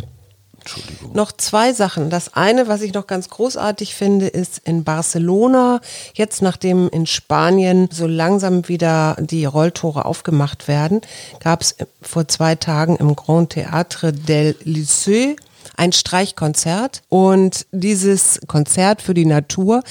Entschuldigung. 0.62 1.12
Noch 1.12 1.33
zwei 1.33 1.72
Sachen. 1.72 2.09
Das 2.09 2.35
eine, 2.35 2.68
was 2.68 2.83
ich 2.83 2.94
noch 2.94 3.07
ganz 3.07 3.29
großartig 3.29 3.94
finde, 3.94 4.29
ist 4.29 4.61
in 4.64 4.85
Barcelona, 4.85 5.81
jetzt 6.14 6.40
nachdem 6.40 6.88
in 6.88 7.07
Spanien 7.07 7.88
so 7.92 8.07
langsam 8.07 8.68
wieder 8.68 9.16
die 9.18 9.44
Rolltore 9.44 10.05
aufgemacht 10.05 10.68
werden, 10.68 11.01
gab 11.40 11.62
es 11.62 11.75
vor 12.01 12.29
zwei 12.29 12.55
Tagen 12.55 12.96
im 12.96 13.16
Grand 13.16 13.55
Théâtre 13.55 14.12
del 14.12 14.57
Liceu 14.62 15.35
ein 15.77 15.92
Streichkonzert 15.92 17.03
und 17.09 17.66
dieses 17.72 18.40
Konzert 18.46 19.03
für 19.03 19.14
die 19.14 19.27
Natur 19.27 19.83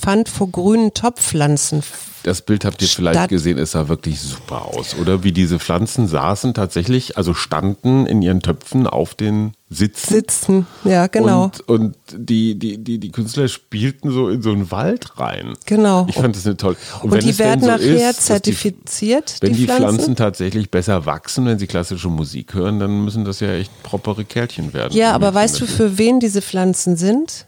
fand 0.00 0.28
vor 0.28 0.48
grünen 0.48 0.94
Topfpflanzen 0.94 1.82
Das 2.22 2.42
Bild 2.42 2.64
habt 2.64 2.80
ihr 2.82 2.88
vielleicht 2.88 3.28
gesehen, 3.28 3.58
es 3.58 3.72
sah 3.72 3.88
wirklich 3.88 4.20
super 4.20 4.66
aus, 4.66 4.96
oder? 5.00 5.24
Wie 5.24 5.32
diese 5.32 5.58
Pflanzen 5.58 6.06
saßen 6.06 6.54
tatsächlich, 6.54 7.16
also 7.16 7.34
standen 7.34 8.06
in 8.06 8.22
ihren 8.22 8.40
Töpfen 8.40 8.86
auf 8.86 9.14
den 9.14 9.54
Sitzen. 9.68 10.14
Sitzen, 10.14 10.66
ja, 10.84 11.06
genau. 11.06 11.44
Und, 11.44 11.68
und 11.68 11.96
die, 12.12 12.58
die, 12.58 12.78
die, 12.78 12.98
die 12.98 13.10
Künstler 13.10 13.48
spielten 13.48 14.10
so 14.10 14.28
in 14.28 14.42
so 14.42 14.50
einen 14.50 14.70
Wald 14.70 15.18
rein. 15.18 15.54
Genau. 15.64 16.06
Ich 16.08 16.16
fand 16.16 16.36
das 16.36 16.46
eine 16.46 16.56
tolle. 16.56 16.76
Und, 17.02 17.10
wenn 17.10 17.20
die 17.20 17.38
werden 17.38 17.62
so 17.62 17.66
nachher 17.68 18.10
ist, 18.10 18.26
zertifiziert, 18.26 19.42
Die, 19.42 19.46
wenn 19.46 19.54
die, 19.54 19.64
Pflanzen. 19.64 19.84
Pflanzen 19.84 20.16
tatsächlich 20.16 20.70
besser 20.70 21.06
wachsen, 21.06 21.46
wenn 21.46 21.58
sie 21.58 21.66
klassische 21.66 22.08
Musik 22.08 22.54
hören, 22.54 22.78
dann 22.78 23.04
müssen 23.04 23.24
das 23.24 23.40
ja 23.40 23.52
echt 23.52 23.70
propere 23.82 24.24
Kerlchen 24.24 24.74
werden. 24.74 24.96
Ja, 24.96 25.12
aber 25.12 25.32
weißt 25.32 25.60
du, 25.60 25.66
für 25.66 25.96
wen 25.98 26.20
diese 26.20 26.42
Pflanzen 26.42 26.96
sind? 26.96 27.46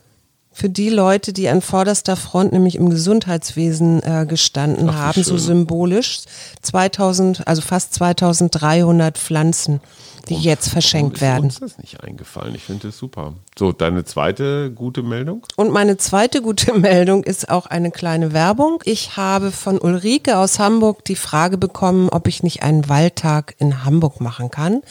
Für 0.57 0.69
die 0.69 0.89
Leute, 0.89 1.33
die 1.33 1.49
an 1.49 1.61
vorderster 1.61 2.15
Front, 2.15 2.53
nämlich 2.53 2.77
im 2.77 2.89
Gesundheitswesen 2.89 4.01
äh, 4.05 4.25
gestanden 4.25 4.89
Ach, 4.89 4.95
haben, 4.95 5.25
so 5.25 5.37
symbolisch. 5.37 6.21
2000, 6.63 7.49
also 7.49 7.61
fast 7.61 7.93
2300 7.95 9.19
Pflanzen, 9.19 9.81
die 10.29 10.37
jetzt 10.37 10.69
verschenkt 10.69 11.17
ist 11.17 11.23
werden. 11.23 11.47
uns 11.47 11.59
das 11.59 11.77
nicht 11.79 12.05
eingefallen. 12.05 12.55
Ich 12.55 12.63
finde 12.63 12.87
das 12.87 12.99
super. 12.99 13.33
So, 13.59 13.73
deine 13.73 14.05
zweite 14.05 14.71
gute 14.71 15.03
Meldung? 15.03 15.45
Und 15.57 15.73
meine 15.73 15.97
zweite 15.97 16.41
gute 16.41 16.73
Meldung 16.79 17.25
ist 17.25 17.51
auch 17.51 17.67
eine 17.67 17.91
kleine 17.91 18.33
Werbung. 18.33 18.81
Ich 18.85 19.17
habe 19.17 19.51
von 19.51 19.81
Ulrike 19.81 20.39
aus 20.39 20.61
Hamburg 20.61 21.05
die 21.05 21.17
Frage 21.17 21.59
bekommen, 21.59 22.11
ob 22.11 22.29
ich 22.29 22.45
nicht 22.45 22.63
einen 22.63 22.89
Waldtag 22.89 23.57
in 23.59 23.85
Hamburg 23.85 24.21
machen 24.21 24.53
kann. 24.53 24.83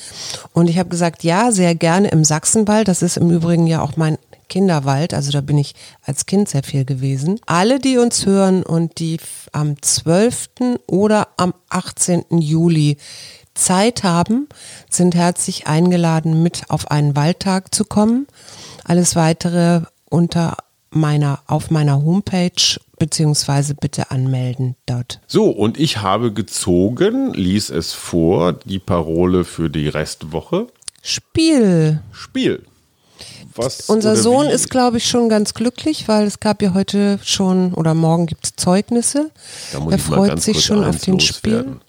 Und 0.51 0.69
ich 0.69 0.77
habe 0.77 0.89
gesagt, 0.89 1.23
ja, 1.23 1.53
sehr 1.53 1.73
gerne 1.73 2.09
im 2.09 2.25
Sachsenwald. 2.25 2.89
Das 2.89 3.01
ist 3.01 3.15
im 3.15 3.31
Übrigen 3.31 3.65
ja 3.65 3.81
auch 3.81 3.95
mein 3.95 4.17
Kinderwald, 4.49 5.13
also 5.13 5.31
da 5.31 5.41
bin 5.41 5.57
ich 5.57 5.75
als 6.03 6.25
Kind 6.25 6.49
sehr 6.49 6.63
viel 6.63 6.85
gewesen. 6.85 7.39
Alle, 7.45 7.79
die 7.79 7.97
uns 7.97 8.25
hören 8.25 8.63
und 8.63 8.99
die 8.99 9.17
am 9.51 9.81
12. 9.81 10.79
oder 10.87 11.29
am 11.37 11.53
18. 11.69 12.25
Juli 12.39 12.97
Zeit 13.53 14.03
haben, 14.03 14.47
sind 14.89 15.15
herzlich 15.15 15.67
eingeladen, 15.67 16.43
mit 16.43 16.63
auf 16.69 16.89
einen 16.91 17.15
Waldtag 17.15 17.73
zu 17.73 17.85
kommen. 17.85 18.27
Alles 18.83 19.15
weitere 19.15 19.81
unter 20.09 20.57
meiner, 20.89 21.41
auf 21.47 21.71
meiner 21.71 22.03
Homepage 22.03 22.79
beziehungsweise 22.99 23.75
bitte 23.75 24.11
anmelden 24.11 24.75
dort. 24.85 25.19
So, 25.27 25.49
und 25.49 25.79
ich 25.79 25.97
habe 25.97 26.31
gezogen, 26.31 27.33
ließ 27.33 27.69
es 27.71 27.93
vor, 27.93 28.53
die 28.53 28.79
Parole 28.79 29.43
für 29.43 29.69
die 29.69 29.87
Restwoche. 29.87 30.67
Spiel. 31.01 32.01
Spiel. 32.11 32.63
Was 33.55 33.81
Unser 33.89 34.15
Sohn 34.15 34.47
wie- 34.47 34.51
ist, 34.51 34.69
glaube 34.69 34.97
ich, 34.97 35.07
schon 35.07 35.29
ganz 35.29 35.53
glücklich, 35.53 36.07
weil 36.07 36.25
es 36.25 36.39
gab 36.39 36.61
ja 36.61 36.73
heute 36.73 37.19
schon 37.23 37.73
oder 37.73 37.93
morgen 37.93 38.25
gibt 38.25 38.45
es 38.45 38.55
Zeugnisse. 38.55 39.29
Er 39.89 39.99
freut 39.99 40.41
sich 40.41 40.63
schon 40.65 40.83
auf 40.83 40.99
den 40.99 41.13
loswerden. 41.19 41.61
Spiel. 41.73 41.79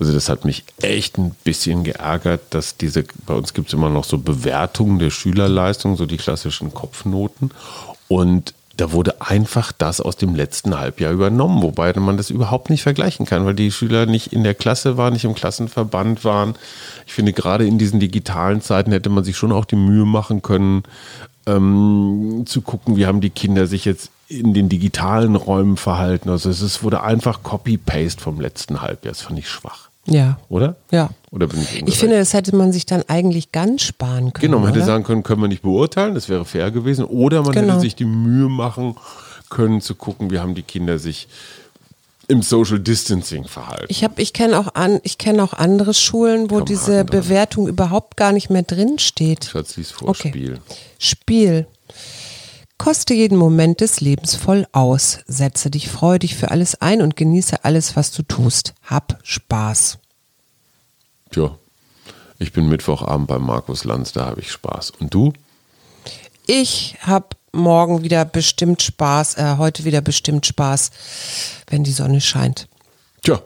Also 0.00 0.12
das 0.12 0.28
hat 0.28 0.44
mich 0.44 0.64
echt 0.80 1.18
ein 1.18 1.32
bisschen 1.42 1.82
geärgert, 1.82 2.42
dass 2.50 2.76
diese, 2.76 3.04
bei 3.26 3.34
uns 3.34 3.52
gibt 3.52 3.68
es 3.68 3.74
immer 3.74 3.90
noch 3.90 4.04
so 4.04 4.18
Bewertungen 4.18 4.98
der 5.00 5.10
Schülerleistung, 5.10 5.96
so 5.96 6.06
die 6.06 6.18
klassischen 6.18 6.72
Kopfnoten. 6.72 7.50
Und 8.06 8.54
da 8.78 8.92
wurde 8.92 9.20
einfach 9.20 9.72
das 9.72 10.00
aus 10.00 10.16
dem 10.16 10.36
letzten 10.36 10.78
Halbjahr 10.78 11.12
übernommen, 11.12 11.62
wobei 11.62 11.92
man 11.94 12.16
das 12.16 12.30
überhaupt 12.30 12.70
nicht 12.70 12.84
vergleichen 12.84 13.26
kann, 13.26 13.44
weil 13.44 13.54
die 13.54 13.72
Schüler 13.72 14.06
nicht 14.06 14.32
in 14.32 14.44
der 14.44 14.54
Klasse 14.54 14.96
waren, 14.96 15.14
nicht 15.14 15.24
im 15.24 15.34
Klassenverband 15.34 16.24
waren. 16.24 16.54
Ich 17.04 17.12
finde, 17.12 17.32
gerade 17.32 17.66
in 17.66 17.76
diesen 17.78 17.98
digitalen 17.98 18.60
Zeiten 18.60 18.92
hätte 18.92 19.10
man 19.10 19.24
sich 19.24 19.36
schon 19.36 19.50
auch 19.50 19.64
die 19.64 19.74
Mühe 19.76 20.06
machen 20.06 20.42
können, 20.42 20.84
ähm, 21.46 22.44
zu 22.46 22.60
gucken, 22.60 22.96
wie 22.96 23.06
haben 23.06 23.20
die 23.20 23.30
Kinder 23.30 23.66
sich 23.66 23.84
jetzt 23.84 24.12
in 24.28 24.54
den 24.54 24.68
digitalen 24.68 25.34
Räumen 25.34 25.76
verhalten. 25.76 26.30
Also 26.30 26.48
es 26.48 26.82
wurde 26.84 27.02
einfach 27.02 27.42
Copy-Paste 27.42 28.22
vom 28.22 28.40
letzten 28.40 28.80
Halbjahr. 28.80 29.12
Das 29.12 29.22
fand 29.22 29.40
ich 29.40 29.48
schwach, 29.48 29.87
Ja. 30.08 30.38
oder? 30.48 30.76
Ja. 30.90 31.10
Oder 31.30 31.46
bin 31.48 31.60
ich 31.60 31.86
Ich 31.86 31.98
finde, 31.98 32.18
das 32.18 32.32
hätte 32.34 32.54
man 32.56 32.72
sich 32.72 32.86
dann 32.86 33.02
eigentlich 33.08 33.52
ganz 33.52 33.82
sparen 33.82 34.32
können. 34.32 34.40
Genau, 34.50 34.58
man 34.58 34.68
hätte 34.68 34.78
oder? 34.78 34.86
sagen 34.86 35.04
können, 35.04 35.22
können 35.22 35.42
wir 35.42 35.48
nicht 35.48 35.62
beurteilen, 35.62 36.14
das 36.14 36.28
wäre 36.28 36.44
fair 36.44 36.70
gewesen. 36.70 37.04
Oder 37.04 37.42
man 37.42 37.52
Genau. 37.52 37.72
hätte 37.74 37.80
sich 37.82 37.94
die 37.96 38.04
Mühe 38.06 38.48
machen 38.48 38.96
können, 39.50 39.80
zu 39.80 39.94
gucken, 39.94 40.30
wie 40.30 40.38
haben 40.38 40.54
die 40.54 40.62
Kinder 40.62 40.98
sich 40.98 41.28
im 42.28 42.42
Social 42.42 42.78
Distancing 42.78 43.44
verhalten. 43.44 43.86
Ich 43.88 44.04
habe, 44.04 44.20
ich 44.20 44.34
kenne 44.34 44.58
auch 44.58 44.74
an, 44.74 45.00
ich 45.02 45.16
kenne 45.16 45.42
auch 45.42 45.54
andere 45.54 45.94
Schulen, 45.94 46.50
wo 46.50 46.56
Komm, 46.56 46.66
diese. 46.66 47.04
Bewertung 47.04 47.68
überhaupt 47.68 48.16
gar 48.18 48.32
nicht 48.32 48.50
mehr 48.50 48.62
drin 48.62 48.98
steht. 48.98 49.46
Schatz, 49.46 49.76
lies 49.78 49.90
vor, 49.90 50.10
Okay. 50.10 50.28
Spiel. 50.28 50.58
Spiel. 50.98 51.66
Koste 52.78 53.12
jeden 53.12 53.36
Moment 53.36 53.80
des 53.80 54.00
Lebens 54.00 54.36
voll 54.36 54.66
aus. 54.72 55.18
Setze 55.26 55.70
dich 55.70 55.90
freudig 55.90 56.36
für 56.36 56.52
alles 56.52 56.80
ein 56.80 57.02
und 57.02 57.16
genieße 57.16 57.64
alles, 57.64 57.96
was 57.96 58.12
du 58.12 58.22
tust. 58.22 58.72
Hab 58.84 59.18
Spaß. 59.24 59.98
Tja, 61.32 61.58
ich 62.38 62.52
bin 62.52 62.68
Mittwochabend 62.68 63.26
bei 63.26 63.40
Markus 63.40 63.82
Lanz, 63.84 64.12
da 64.12 64.26
habe 64.26 64.40
ich 64.40 64.52
Spaß. 64.52 64.92
Und 65.00 65.12
du? 65.12 65.32
Ich 66.46 66.96
habe 67.02 67.26
morgen 67.52 68.04
wieder 68.04 68.24
bestimmt 68.24 68.80
Spaß, 68.80 69.38
äh, 69.38 69.56
heute 69.58 69.84
wieder 69.84 70.00
bestimmt 70.00 70.46
Spaß, 70.46 70.92
wenn 71.68 71.82
die 71.82 71.92
Sonne 71.92 72.20
scheint. 72.20 72.68
Tja, 73.22 73.42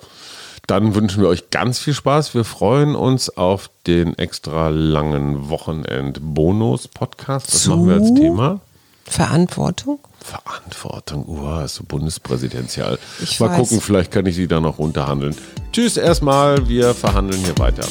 dann 0.67 0.95
wünschen 0.95 1.23
wir 1.23 1.29
euch 1.29 1.49
ganz 1.51 1.79
viel 1.79 1.95
Spaß. 1.95 2.35
Wir 2.35 2.45
freuen 2.45 2.95
uns 2.95 3.31
auf 3.31 3.71
den 3.87 4.17
extra 4.19 4.69
langen 4.69 5.49
Wochenend-Bonus-Podcast. 5.49 7.53
Was 7.53 7.63
Zu? 7.63 7.71
machen 7.71 7.89
wir 7.89 7.95
als 7.95 8.13
Thema? 8.15 8.61
Verantwortung? 9.05 9.99
Verantwortung. 10.23 11.27
Uh, 11.27 11.65
ist 11.65 11.77
so 11.77 11.85
bundespräsidential. 11.85 12.99
Ich 13.21 13.41
Mal 13.41 13.51
weiß. 13.51 13.59
gucken, 13.59 13.81
vielleicht 13.81 14.11
kann 14.11 14.27
ich 14.27 14.37
sie 14.37 14.47
da 14.47 14.61
noch 14.61 14.79
runterhandeln. 14.79 15.35
Tschüss 15.73 15.97
erstmal, 15.97 16.69
wir 16.69 16.95
verhandeln 16.95 17.41
hier 17.43 17.59
weiter. 17.59 17.87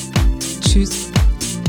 Tschüss. 0.62 1.08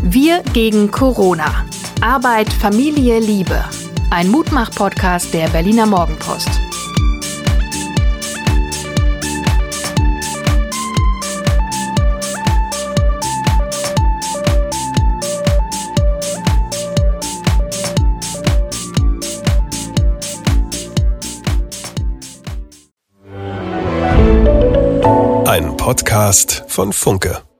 Wir 0.02 0.42
gegen 0.52 0.90
Corona. 0.90 1.64
Arbeit, 2.00 2.52
Familie, 2.52 3.20
Liebe. 3.20 3.64
Ein 4.10 4.28
Mutmach-Podcast 4.28 5.32
der 5.32 5.48
Berliner 5.48 5.86
Morgenpost. 5.86 6.50
Podcast 25.92 26.64
von 26.68 26.90
Funke. 26.94 27.51